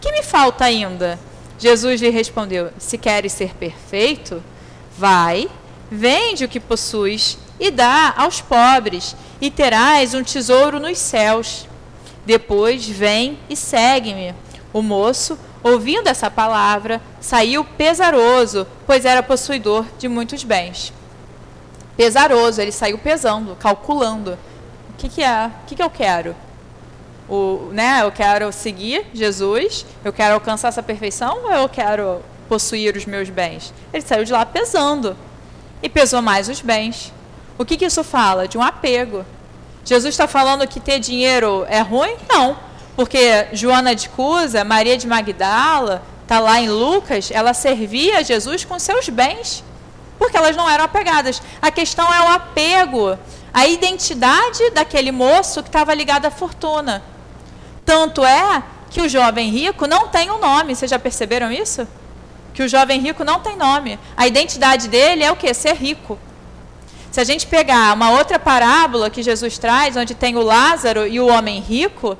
[0.00, 1.18] Que me falta ainda?
[1.58, 4.42] Jesus lhe respondeu, se queres ser perfeito,
[4.98, 5.48] vai,
[5.90, 11.66] vende o que possuis e dá aos pobres, e terás um tesouro nos céus.
[12.26, 14.34] Depois vem e segue-me.
[14.72, 20.92] O moço, ouvindo essa palavra, saiu pesaroso, pois era possuidor de muitos bens.
[21.96, 24.38] Pesaroso, ele saiu pesando, calculando.
[24.90, 25.46] O que, que é?
[25.46, 26.34] O que, que eu quero?
[27.28, 32.96] O, né, eu quero seguir Jesus, eu quero alcançar essa perfeição ou eu quero possuir
[32.96, 33.72] os meus bens?
[33.92, 35.16] Ele saiu de lá pesando
[35.82, 37.12] e pesou mais os bens.
[37.56, 38.48] O que, que isso fala?
[38.48, 39.24] De um apego.
[39.84, 42.16] Jesus está falando que ter dinheiro é ruim?
[42.28, 42.56] Não.
[42.96, 48.78] Porque Joana de Cusa, Maria de Magdala, está lá em Lucas, ela servia Jesus com
[48.78, 49.62] seus bens.
[50.18, 51.42] Porque elas não eram apegadas.
[51.60, 53.18] A questão é o apego,
[53.52, 57.02] a identidade daquele moço que estava ligado à fortuna.
[57.84, 60.74] Tanto é que o jovem rico não tem um nome.
[60.74, 61.86] Vocês já perceberam isso?
[62.54, 63.98] Que o jovem rico não tem nome.
[64.16, 65.52] A identidade dele é o que?
[65.52, 66.18] Ser rico.
[67.14, 71.20] Se a gente pegar uma outra parábola que Jesus traz, onde tem o Lázaro e
[71.20, 72.18] o homem rico,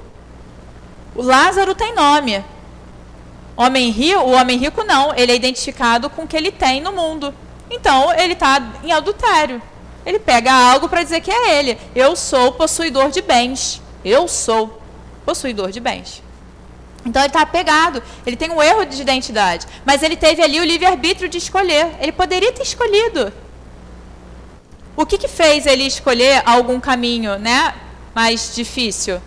[1.16, 2.44] o Lázaro tem nome.
[3.56, 6.92] Homem rico, o homem rico não, ele é identificado com o que ele tem no
[6.92, 7.34] mundo.
[7.68, 9.60] Então, ele está em adultério.
[10.06, 11.76] Ele pega algo para dizer que é ele.
[11.92, 13.82] Eu sou possuidor de bens.
[14.04, 14.80] Eu sou
[15.26, 16.22] possuidor de bens.
[17.04, 19.66] Então ele está apegado, ele tem um erro de identidade.
[19.84, 21.96] Mas ele teve ali o livre-arbítrio de escolher.
[22.00, 23.32] Ele poderia ter escolhido.
[24.96, 27.74] O que, que fez ele escolher algum caminho né,
[28.14, 29.20] mais difícil?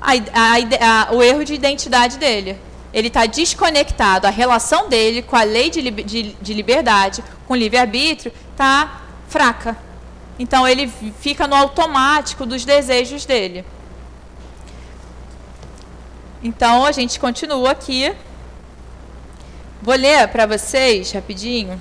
[0.00, 2.58] A, a, a, o erro de identidade dele.
[2.92, 7.56] Ele está desconectado, a relação dele com a lei de, de, de liberdade, com o
[7.56, 9.76] livre-arbítrio, está fraca.
[10.38, 10.90] Então ele
[11.20, 13.64] fica no automático dos desejos dele.
[16.42, 18.12] Então a gente continua aqui.
[19.82, 21.80] Vou ler para vocês rapidinho.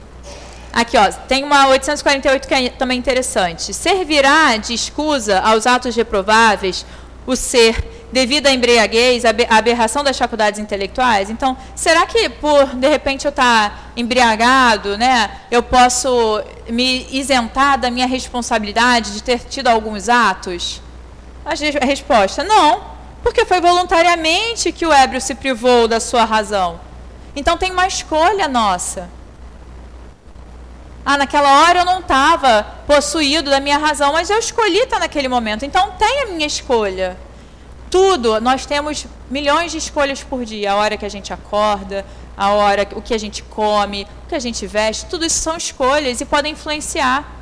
[0.71, 3.73] Aqui, ó, tem uma 848 que é também interessante.
[3.73, 6.85] Servirá de escusa aos atos reprováveis
[7.25, 11.29] o ser devido à embriaguez, à aberração das faculdades intelectuais?
[11.29, 17.79] Então, será que por, de repente, eu estar tá embriagado, né, eu posso me isentar
[17.79, 20.81] da minha responsabilidade de ter tido alguns atos?
[21.45, 22.83] A resposta, não,
[23.23, 26.79] porque foi voluntariamente que o ébrio se privou da sua razão.
[27.35, 29.09] Então, tem uma escolha nossa.
[31.05, 35.27] Ah, naquela hora eu não estava possuído da minha razão, mas eu escolhi estar naquele
[35.27, 35.65] momento.
[35.65, 37.17] Então tem a minha escolha.
[37.89, 40.73] Tudo, nós temos milhões de escolhas por dia.
[40.73, 42.05] A hora que a gente acorda,
[42.37, 45.57] a hora, o que a gente come, o que a gente veste, tudo isso são
[45.57, 47.37] escolhas e podem influenciar.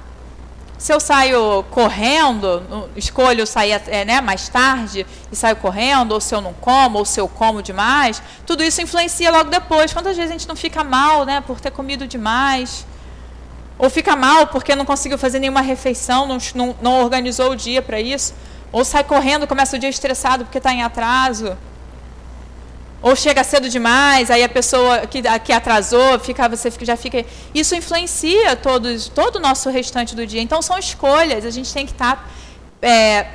[0.77, 2.63] Se eu saio correndo,
[2.95, 7.05] escolho sair é, né, mais tarde e saio correndo, ou se eu não como, ou
[7.05, 9.91] se eu como demais, tudo isso influencia logo depois.
[9.91, 12.85] Quantas vezes a gente não fica mal né, por ter comido demais?
[13.79, 17.81] Ou fica mal porque não conseguiu fazer nenhuma refeição, não, não, não organizou o dia
[17.81, 18.33] para isso.
[18.71, 21.55] Ou sai correndo, começa o dia estressado porque está em atraso.
[23.01, 27.23] Ou chega cedo demais, aí a pessoa que, que atrasou, fica, você já fica.
[27.53, 30.41] Isso influencia todos, todo o nosso restante do dia.
[30.41, 33.27] Então são escolhas, a gente tem que estar tá, é,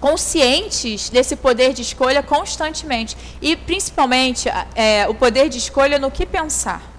[0.00, 3.16] conscientes desse poder de escolha constantemente.
[3.40, 6.93] E principalmente é, o poder de escolha no que pensar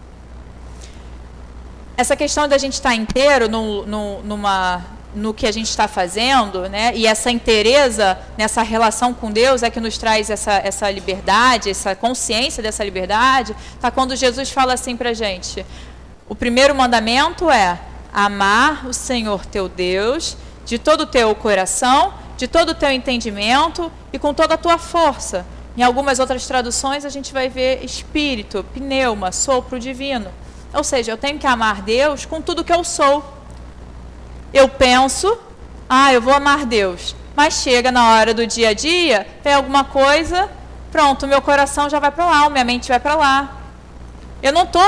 [1.97, 4.83] essa questão da gente estar inteiro no, no, numa,
[5.15, 6.91] no que a gente está fazendo, né?
[6.95, 11.95] E essa inteireza nessa relação com Deus é que nos traz essa, essa liberdade, essa
[11.95, 13.55] consciência dessa liberdade.
[13.79, 15.65] Tá quando Jesus fala assim para gente:
[16.27, 17.79] o primeiro mandamento é
[18.13, 23.91] amar o Senhor teu Deus de todo o teu coração, de todo o teu entendimento
[24.11, 25.45] e com toda a tua força.
[25.77, 30.29] Em algumas outras traduções a gente vai ver espírito, pneuma, sopro divino.
[30.75, 33.23] Ou seja, eu tenho que amar Deus com tudo que eu sou.
[34.53, 35.37] Eu penso,
[35.89, 37.15] ah, eu vou amar Deus.
[37.35, 40.49] mas chega na hora do dia a dia, tem alguma coisa,
[40.91, 43.57] pronto, meu coração já vai para lá, minha mente vai para lá.
[44.41, 44.81] Eu não estou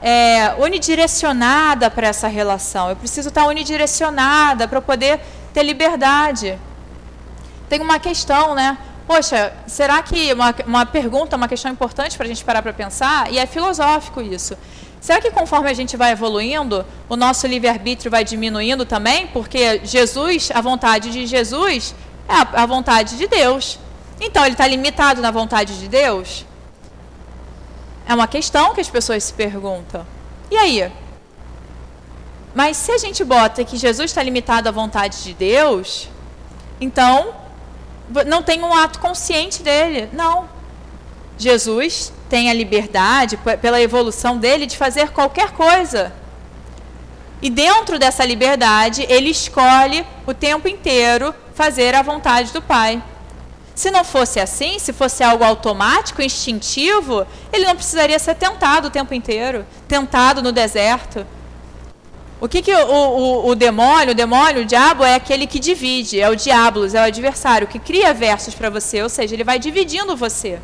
[0.00, 5.20] é, unidirecionada para essa relação, eu preciso estar tá unidirecionada para poder
[5.52, 6.56] ter liberdade.
[7.68, 8.78] Tem uma questão, né?
[9.06, 13.32] Poxa, será que uma, uma pergunta, uma questão importante para a gente parar para pensar,
[13.32, 14.56] e é filosófico isso.
[15.00, 19.26] Será que conforme a gente vai evoluindo, o nosso livre-arbítrio vai diminuindo também?
[19.28, 21.94] Porque Jesus, a vontade de Jesus
[22.28, 23.78] é a, vontade de Deus.
[24.20, 26.44] Então, ele está limitado na vontade de Deus?
[28.06, 30.04] É uma questão que as pessoas se perguntam.
[30.50, 30.92] E aí?
[32.54, 36.08] Mas se a gente bota que Jesus está limitado à vontade de Deus,
[36.80, 37.34] então
[38.26, 40.08] não tem um ato consciente dele.
[40.12, 40.48] Não.
[41.36, 46.12] Jesus tem a liberdade, pela evolução dele, de fazer qualquer coisa.
[47.40, 53.02] E dentro dessa liberdade, ele escolhe o tempo inteiro fazer a vontade do Pai.
[53.74, 58.90] Se não fosse assim, se fosse algo automático, instintivo, ele não precisaria ser tentado o
[58.90, 61.24] tempo inteiro tentado no deserto.
[62.40, 66.20] O que, que o, o, o, demônio, o demônio, o diabo é aquele que divide,
[66.20, 69.58] é o diabolos, é o adversário, que cria versos para você, ou seja, ele vai
[69.58, 70.60] dividindo você.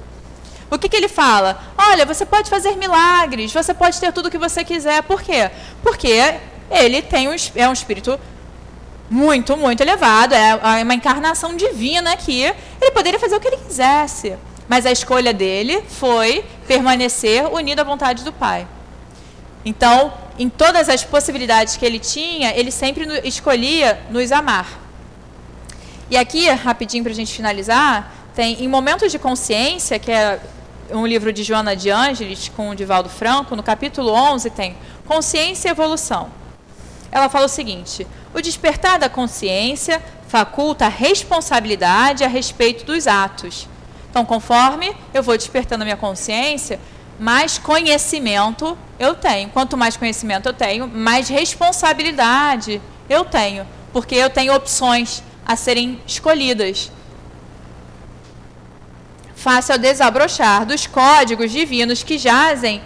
[0.75, 1.62] O que, que ele fala?
[1.79, 5.03] Olha, você pode fazer milagres, você pode ter tudo o que você quiser.
[5.05, 5.51] Por quê?
[5.83, 6.35] Porque
[6.70, 8.18] ele tem um, é um espírito
[9.09, 12.43] muito, muito elevado, é, uma encarnação divina aqui.
[12.81, 14.37] Ele poderia fazer o que ele quisesse,
[14.68, 18.66] mas a escolha dele foi permanecer unido à vontade do Pai.
[19.64, 24.81] Então, em todas as possibilidades que ele tinha, ele sempre escolhia nos amar.
[26.11, 30.41] E aqui, rapidinho para a gente finalizar, tem em Momentos de Consciência, que é
[30.91, 34.76] um livro de Joana de Ângeles com o Divaldo Franco, no capítulo 11 tem
[35.07, 36.30] Consciência e Evolução.
[37.11, 43.68] Ela fala o seguinte: o despertar da consciência faculta a responsabilidade a respeito dos atos.
[44.11, 46.78] Então, conforme eu vou despertando a minha consciência,
[47.18, 49.49] mais conhecimento eu tenho.
[49.51, 56.01] Quanto mais conhecimento eu tenho, mais responsabilidade eu tenho, porque eu tenho opções a serem
[56.07, 56.91] escolhidas
[59.45, 62.80] face ao desabrochar dos códigos divinos que jazem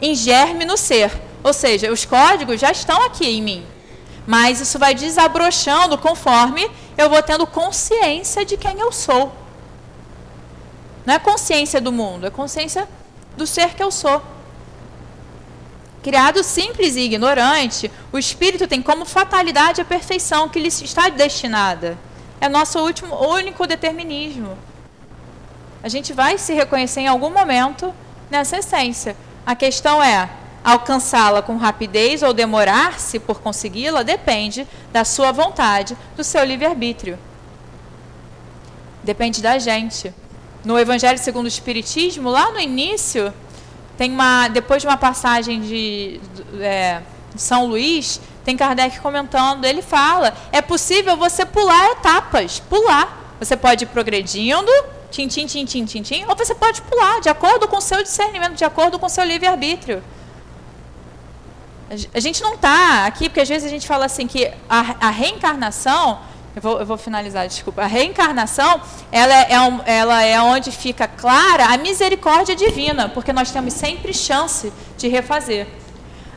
[0.00, 1.10] em germe no ser.
[1.42, 3.66] Ou seja, os códigos já estão aqui em mim.
[4.24, 9.32] Mas isso vai desabrochando conforme eu vou tendo consciência de quem eu sou.
[11.04, 12.88] Não é consciência do mundo, é consciência
[13.36, 14.22] do ser que eu sou.
[16.00, 21.98] Criado simples e ignorante, o espírito tem como fatalidade a perfeição que lhe está destinada.
[22.40, 24.56] É nosso último, único determinismo.
[25.82, 27.94] A gente vai se reconhecer em algum momento
[28.30, 29.16] nessa essência.
[29.46, 30.28] A questão é
[30.64, 37.18] alcançá-la com rapidez ou demorar-se por consegui-la depende da sua vontade, do seu livre-arbítrio.
[39.02, 40.12] Depende da gente.
[40.64, 43.32] No Evangelho segundo o Espiritismo, lá no início,
[43.96, 46.20] tem uma, depois de uma passagem de,
[46.60, 47.00] é,
[47.36, 53.16] São Luís, tem Kardec comentando, ele fala, é possível você pular etapas, pular.
[53.38, 54.70] Você pode ir progredindo,
[55.10, 58.02] tim, tim, tim, tim, tim, tim, ou você pode pular, de acordo com o seu
[58.02, 60.02] discernimento, de acordo com o seu livre-arbítrio.
[62.12, 65.10] A gente não está aqui, porque às vezes a gente fala assim que a, a
[65.10, 66.18] reencarnação,
[66.54, 68.80] eu vou, eu vou, finalizar, desculpa, a reencarnação,
[69.10, 73.72] ela é, é um, ela é onde fica clara a misericórdia divina, porque nós temos
[73.72, 75.66] sempre chance de refazer.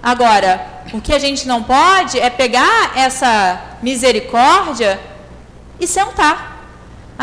[0.02, 5.00] Agora, o que a gente não pode é pegar essa misericórdia
[5.80, 6.51] e sentar.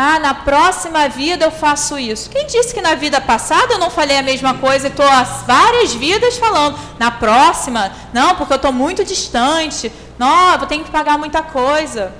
[0.01, 2.29] Ah, na próxima vida eu faço isso.
[2.29, 5.23] Quem disse que na vida passada eu não falei a mesma coisa e estou há
[5.23, 6.79] várias vidas falando?
[6.97, 9.91] Na próxima, não, porque eu estou muito distante.
[10.17, 12.13] Não, eu tenho que pagar muita coisa.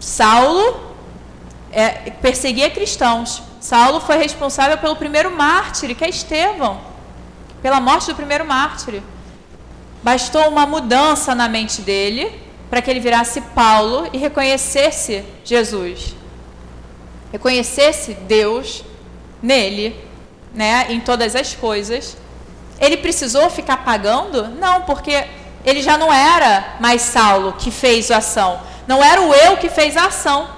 [0.00, 0.80] Saulo
[1.70, 3.40] é, perseguia cristãos.
[3.60, 6.80] Saulo foi responsável pelo primeiro mártir, que é Estevão,
[7.62, 9.00] pela morte do primeiro mártir.
[10.02, 12.32] Bastou uma mudança na mente dele
[12.68, 16.15] para que ele virasse Paulo e reconhecesse Jesus
[17.32, 18.84] reconhecesse Deus
[19.42, 19.96] nele,
[20.54, 22.16] né, em todas as coisas.
[22.80, 24.48] Ele precisou ficar pagando?
[24.48, 25.26] Não, porque
[25.64, 28.60] ele já não era mais Saulo que fez a ação.
[28.86, 30.48] Não era o eu que fez a ação.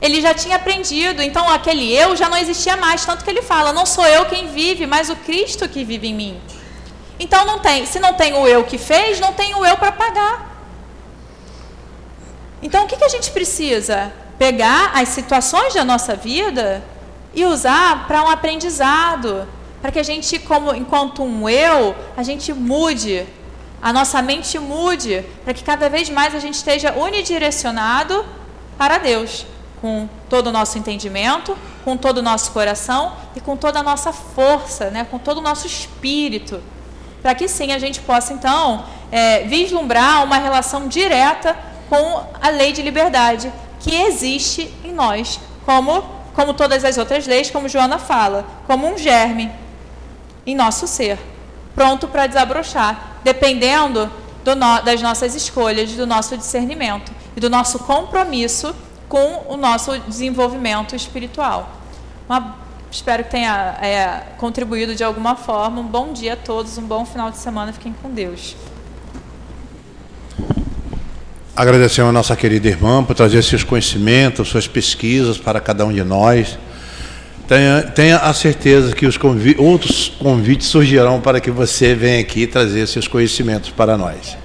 [0.00, 3.72] Ele já tinha aprendido, então aquele eu já não existia mais, tanto que ele fala:
[3.72, 6.40] "Não sou eu quem vive, mas o Cristo que vive em mim".
[7.18, 9.90] Então não tem, se não tem o eu que fez, não tem o eu para
[9.90, 10.56] pagar.
[12.62, 14.12] Então o que, que a gente precisa?
[14.38, 16.82] Pegar as situações da nossa vida
[17.34, 19.46] e usar para um aprendizado,
[19.82, 23.26] para que a gente, como enquanto um eu, a gente mude,
[23.82, 28.24] a nossa mente mude, para que cada vez mais a gente esteja unidirecionado
[28.76, 29.46] para Deus.
[29.80, 34.12] com todo o nosso entendimento, com todo o nosso coração e com toda a nossa
[34.12, 36.60] força, né, com todo o nosso espírito,
[37.22, 41.56] para que sim a gente possa então é, vislumbrar uma relação direta
[41.88, 46.02] com a lei de liberdade que existe em nós, como,
[46.34, 49.50] como todas as outras leis, como Joana fala, como um germe
[50.46, 51.18] em nosso ser,
[51.74, 54.10] pronto para desabrochar, dependendo
[54.44, 58.74] no, das nossas escolhas, do nosso discernimento e do nosso compromisso
[59.08, 61.70] com o nosso desenvolvimento espiritual.
[62.28, 62.56] Uma,
[62.90, 65.80] espero que tenha é, contribuído de alguma forma.
[65.80, 67.72] Um bom dia a todos, um bom final de semana.
[67.72, 68.54] Fiquem com Deus.
[71.58, 76.04] Agradecemos a nossa querida irmã por trazer seus conhecimentos, suas pesquisas para cada um de
[76.04, 76.56] nós.
[77.48, 82.86] Tenha, tenha a certeza que convi outros convites surgirão para que você venha aqui trazer
[82.86, 84.38] seus conhecimentos para nós.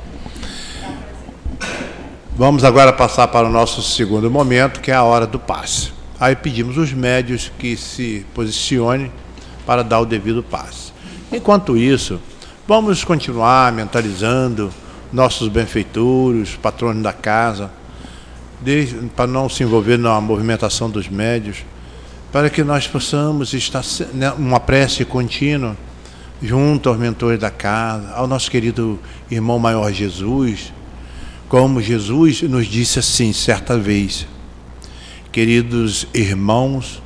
[2.36, 5.91] Vamos agora passar para o nosso segundo momento, que é a hora do passe.
[6.20, 9.11] Aí pedimos os médios que se posicionem
[9.68, 10.91] para dar o devido passe.
[11.32, 12.20] Enquanto isso,
[12.68, 14.74] vamos continuar mentalizando
[15.14, 17.72] nossos benfeitores, patronos da casa,
[19.16, 21.57] para não se envolver na movimentação dos médios,
[22.32, 23.84] para que nós possamos estar
[24.14, 25.78] numa né, prece contínua
[26.41, 28.99] junto aos mentores da casa, ao nosso querido
[29.30, 30.74] irmão maior Jesus,
[31.47, 34.26] como Jesus nos disse assim certa vez:
[35.32, 37.03] Queridos irmãos,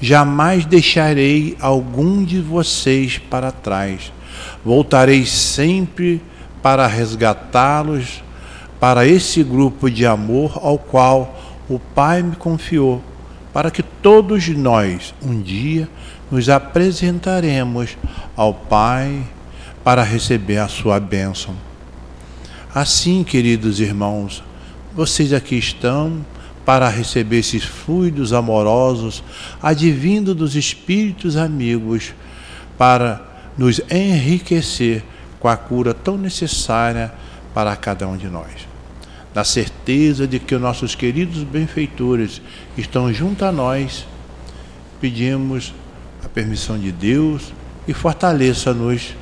[0.00, 4.12] jamais deixarei algum de vocês para trás,
[4.62, 6.20] voltarei sempre
[6.62, 8.22] para resgatá-los
[8.80, 11.34] para esse grupo de amor ao qual
[11.68, 13.02] o Pai me confiou,
[13.52, 15.88] para que todos nós um dia
[16.30, 17.96] nos apresentaremos
[18.36, 19.22] ao Pai
[19.82, 21.54] para receber a sua bênção.
[22.74, 24.44] Assim, queridos irmãos,
[24.94, 26.24] vocês aqui estão
[26.64, 29.22] para receber esses fluidos amorosos
[29.62, 32.12] advindo dos espíritos amigos
[32.76, 33.24] para
[33.56, 35.02] nos enriquecer
[35.40, 37.12] com a cura tão necessária
[37.54, 38.68] para cada um de nós.
[39.34, 42.40] Na certeza de que os nossos queridos benfeitores
[42.76, 44.06] estão junto a nós,
[45.00, 45.74] pedimos
[46.24, 47.52] a permissão de Deus
[47.86, 49.14] e fortaleça-nos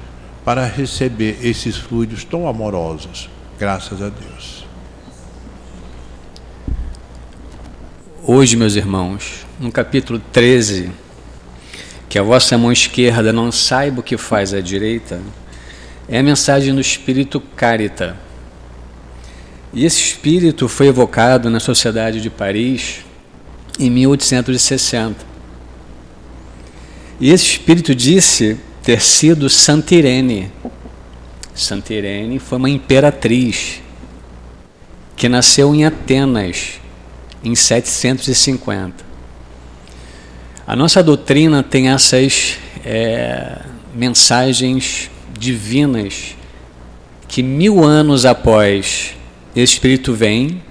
[0.44, 3.28] para receber esses fluidos tão amorosos.
[3.58, 4.64] Graças a Deus.
[8.26, 10.90] Hoje, meus irmãos, no capítulo 13,
[12.08, 15.20] que a vossa mão esquerda não saiba o que faz a direita,
[16.08, 18.16] é a mensagem do espírito Carita.
[19.72, 23.04] E esse espírito foi evocado na Sociedade de Paris
[23.78, 25.24] em 1860.
[27.20, 30.52] E esse espírito disse ter sido Santirene.
[31.54, 33.80] Santirene foi uma imperatriz
[35.16, 36.80] que nasceu em Atenas
[37.42, 39.04] em 750.
[40.66, 43.58] A nossa doutrina tem essas é,
[43.94, 46.36] mensagens divinas
[47.28, 49.14] que mil anos após
[49.54, 50.62] esse Espírito vem,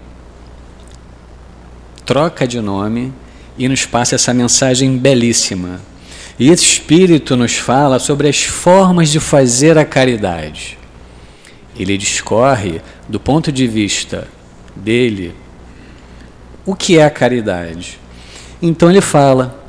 [2.05, 3.13] troca de nome
[3.57, 5.81] e nos passa essa mensagem belíssima.
[6.39, 10.77] E esse Espírito nos fala sobre as formas de fazer a caridade.
[11.77, 14.27] Ele discorre do ponto de vista
[14.75, 15.33] dele
[16.65, 17.99] o que é a caridade.
[18.61, 19.59] Então ele fala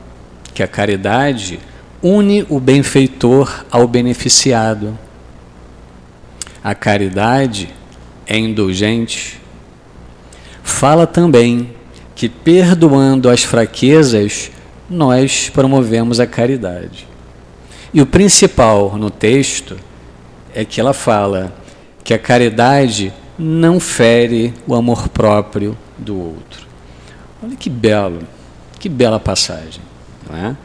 [0.53, 1.59] que a caridade
[2.05, 4.97] une o benfeitor ao beneficiado.
[6.63, 7.71] A caridade
[8.27, 9.41] é indulgente.
[10.63, 11.75] Fala também
[12.15, 14.51] que, perdoando as fraquezas,
[14.89, 17.09] nós promovemos a caridade.
[17.93, 19.77] E o principal no texto
[20.55, 21.55] é que ela fala
[22.03, 26.67] que a caridade não fere o amor próprio do outro.
[27.43, 28.21] Olha que belo,
[28.79, 29.81] que bela passagem.
[30.29, 30.57] Não é?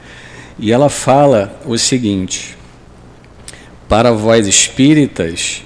[0.61, 2.57] E ela fala o seguinte:
[3.87, 5.63] Para vós espíritas,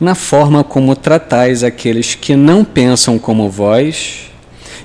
[0.00, 4.32] na forma como tratais aqueles que não pensam como vós,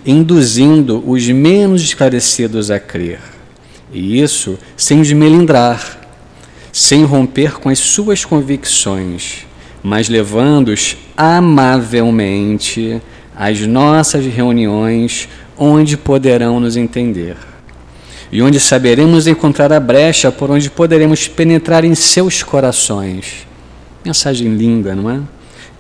[0.06, 3.20] induzindo os menos esclarecidos a crer.
[3.92, 6.00] E isso sem desmelindrar,
[6.72, 9.48] sem romper com as suas convicções,
[9.82, 13.02] mas levando-os amavelmente
[13.36, 15.28] às nossas reuniões,
[15.58, 17.51] onde poderão nos entender
[18.32, 23.46] e onde saberemos encontrar a brecha por onde poderemos penetrar em seus corações.
[24.06, 25.20] Mensagem linda, não é?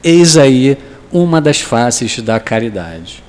[0.03, 0.77] Eis aí
[1.11, 3.23] uma das faces da caridade.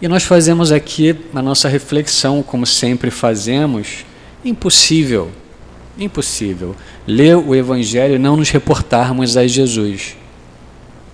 [0.00, 4.04] E nós fazemos aqui a nossa reflexão, como sempre fazemos,
[4.44, 5.30] impossível,
[5.98, 6.76] impossível,
[7.06, 10.16] ler o Evangelho e não nos reportarmos a Jesus.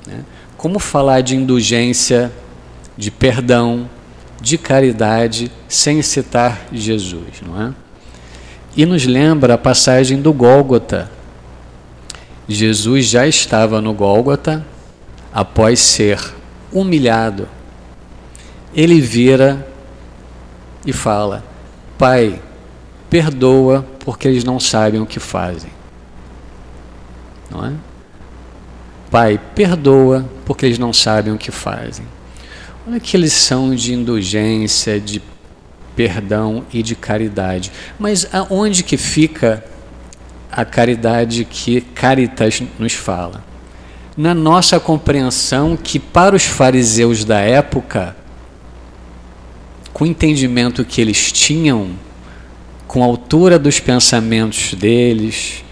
[0.07, 0.25] Né?
[0.57, 2.33] Como falar de indulgência,
[2.97, 3.89] de perdão,
[4.43, 7.73] de caridade sem citar Jesus, não é?
[8.77, 11.09] E nos lembra a passagem do Gólgota.
[12.49, 14.67] Jesus já estava no Gólgota
[15.33, 16.19] após ser
[16.73, 17.49] humilhado.
[18.75, 19.65] Ele vira
[20.85, 21.45] e fala:
[21.97, 22.43] Pai,
[23.09, 25.71] perdoa porque eles não sabem o que fazem.
[27.49, 27.73] Não é?
[29.09, 32.07] Pai, perdoa porque eles não sabem o que fazem.
[32.85, 35.23] Olha que lição de indulgência, de
[35.95, 37.71] perdão e de caridade.
[37.97, 39.65] Mas aonde que fica
[40.51, 43.45] a caridade que Caritas nos fala?
[44.17, 48.17] Na nossa compreensão que para os fariseus da época,
[49.93, 51.91] com o entendimento que eles tinham,
[52.89, 55.65] com a altura dos pensamentos deles,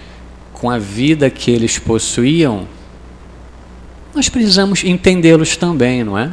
[0.52, 2.68] com a vida que eles possuíam,
[4.14, 6.30] nós precisamos entendê-los também, não é?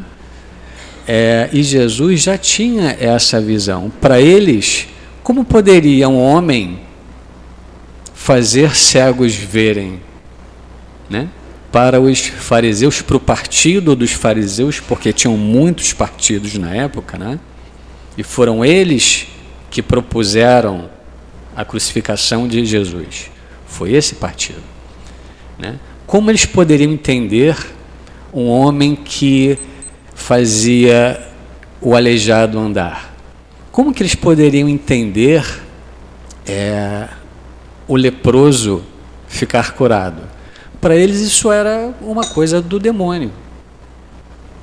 [1.08, 3.90] É, e Jesus já tinha essa visão.
[4.02, 4.88] Para eles,
[5.24, 6.82] como poderia um homem
[8.14, 10.02] fazer cegos verem?
[11.10, 11.30] Né?
[11.72, 17.40] Para os fariseus, para o partido dos fariseus, porque tinham muitos partidos na época, né?
[18.18, 19.28] e foram eles
[19.70, 20.90] que propuseram
[21.56, 23.32] a crucificação de Jesus.
[23.66, 24.64] Foi esse partido.
[25.58, 25.80] Né?
[26.06, 27.56] Como eles poderiam entender
[28.34, 29.58] um homem que
[30.18, 31.26] fazia
[31.80, 33.16] o aleijado andar.
[33.72, 35.46] Como que eles poderiam entender
[36.46, 37.08] é,
[37.88, 38.84] o leproso
[39.28, 40.24] ficar curado?
[40.82, 43.32] Para eles isso era uma coisa do demônio.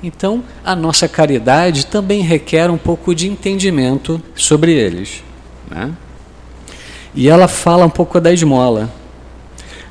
[0.03, 5.23] Então, a nossa caridade também requer um pouco de entendimento sobre eles.
[5.71, 5.91] Né?
[7.15, 8.93] E ela fala um pouco da esmola.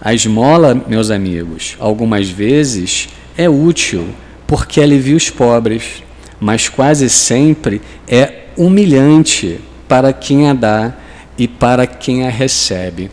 [0.01, 4.15] A esmola, meus amigos, algumas vezes é útil
[4.55, 6.05] porque alivia os pobres,
[6.39, 10.95] mas quase sempre é humilhante para quem a dá
[11.37, 13.11] e para quem a recebe.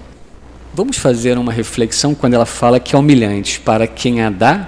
[0.71, 4.67] Vamos fazer uma reflexão quando ela fala que é humilhante para quem a dá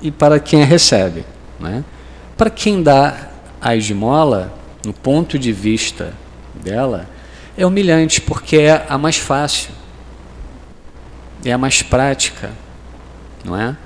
[0.00, 1.22] e para quem a recebe.
[1.58, 1.84] Né?
[2.34, 3.28] Para quem dá
[3.60, 6.14] a esmola, no ponto de vista
[6.54, 7.10] dela,
[7.58, 9.68] é humilhante porque é a mais fácil,
[11.44, 12.50] é a mais prática,
[13.44, 13.76] não é?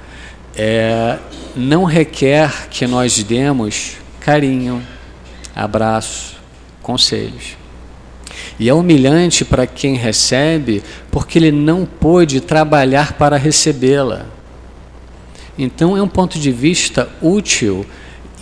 [0.57, 1.19] É,
[1.55, 4.83] não requer que nós demos carinho,
[5.55, 6.37] abraço,
[6.83, 7.57] conselhos.
[8.59, 14.27] E é humilhante para quem recebe, porque ele não pôde trabalhar para recebê-la.
[15.59, 17.87] Então é um ponto de vista útil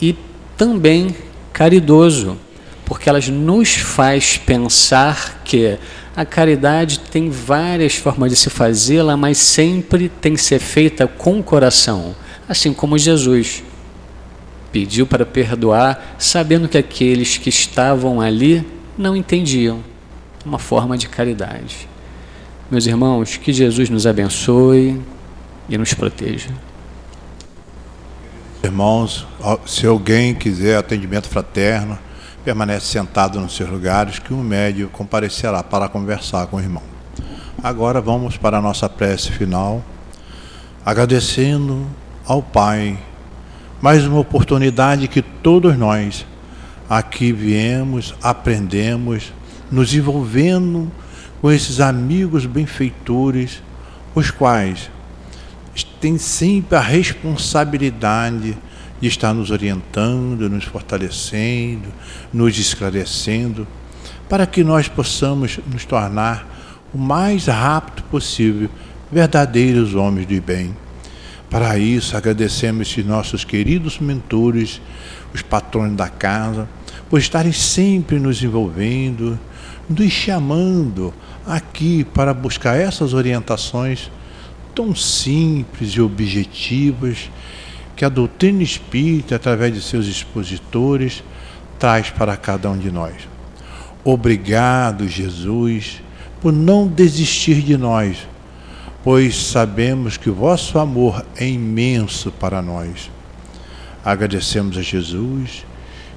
[0.00, 0.16] e
[0.56, 1.14] também
[1.52, 2.38] caridoso,
[2.84, 5.78] porque elas nos faz pensar que
[6.14, 11.38] a caridade tem várias formas de se fazê-la, mas sempre tem que ser feita com
[11.38, 12.14] o coração,
[12.48, 13.62] assim como Jesus
[14.70, 19.80] pediu para perdoar, sabendo que aqueles que estavam ali não entendiam.
[20.44, 21.88] Uma forma de caridade.
[22.70, 25.00] Meus irmãos, que Jesus nos abençoe
[25.68, 26.48] e nos proteja.
[28.64, 29.26] Irmãos,
[29.66, 31.98] se alguém quiser atendimento fraterno,
[32.44, 36.82] permanece sentado nos seus lugares, que um médio comparecerá para conversar com o irmão.
[37.62, 39.82] Agora vamos para a nossa prece final,
[40.84, 41.86] agradecendo
[42.26, 42.98] ao Pai
[43.80, 46.26] mais uma oportunidade que todos nós
[46.88, 49.32] aqui viemos, aprendemos,
[49.70, 50.90] nos envolvendo
[51.40, 53.62] com esses amigos benfeitores,
[54.14, 54.90] os quais
[56.02, 58.58] têm sempre a responsabilidade
[59.02, 61.88] de estar nos orientando, nos fortalecendo,
[62.32, 63.66] nos esclarecendo,
[64.28, 66.46] para que nós possamos nos tornar
[66.94, 68.70] o mais rápido possível
[69.10, 70.76] verdadeiros homens de bem.
[71.50, 74.80] Para isso, agradecemos esses nossos queridos mentores,
[75.34, 76.68] os patrões da casa,
[77.10, 79.36] por estarem sempre nos envolvendo,
[79.90, 81.12] nos chamando
[81.44, 84.12] aqui para buscar essas orientações
[84.72, 87.28] tão simples e objetivas
[87.96, 91.22] que a doutrina espírita, através de seus expositores,
[91.78, 93.14] traz para cada um de nós.
[94.04, 96.02] Obrigado, Jesus,
[96.40, 98.26] por não desistir de nós,
[99.04, 103.10] pois sabemos que o vosso amor é imenso para nós.
[104.04, 105.64] Agradecemos a Jesus,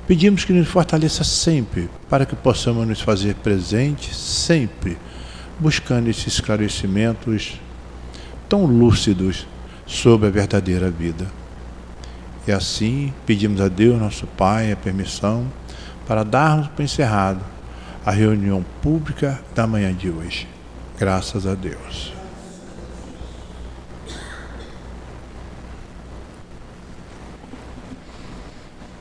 [0.08, 4.98] pedimos que nos fortaleça sempre, para que possamos nos fazer presentes sempre,
[5.60, 7.60] buscando esses esclarecimentos
[8.50, 9.46] tão lúcidos
[9.86, 11.45] sobre a verdadeira vida.
[12.48, 15.48] E assim pedimos a Deus, nosso Pai, a permissão
[16.08, 17.42] para darmos por encerrado
[18.06, 20.48] a reunião pública da manhã de hoje.
[20.98, 22.15] Graças a Deus.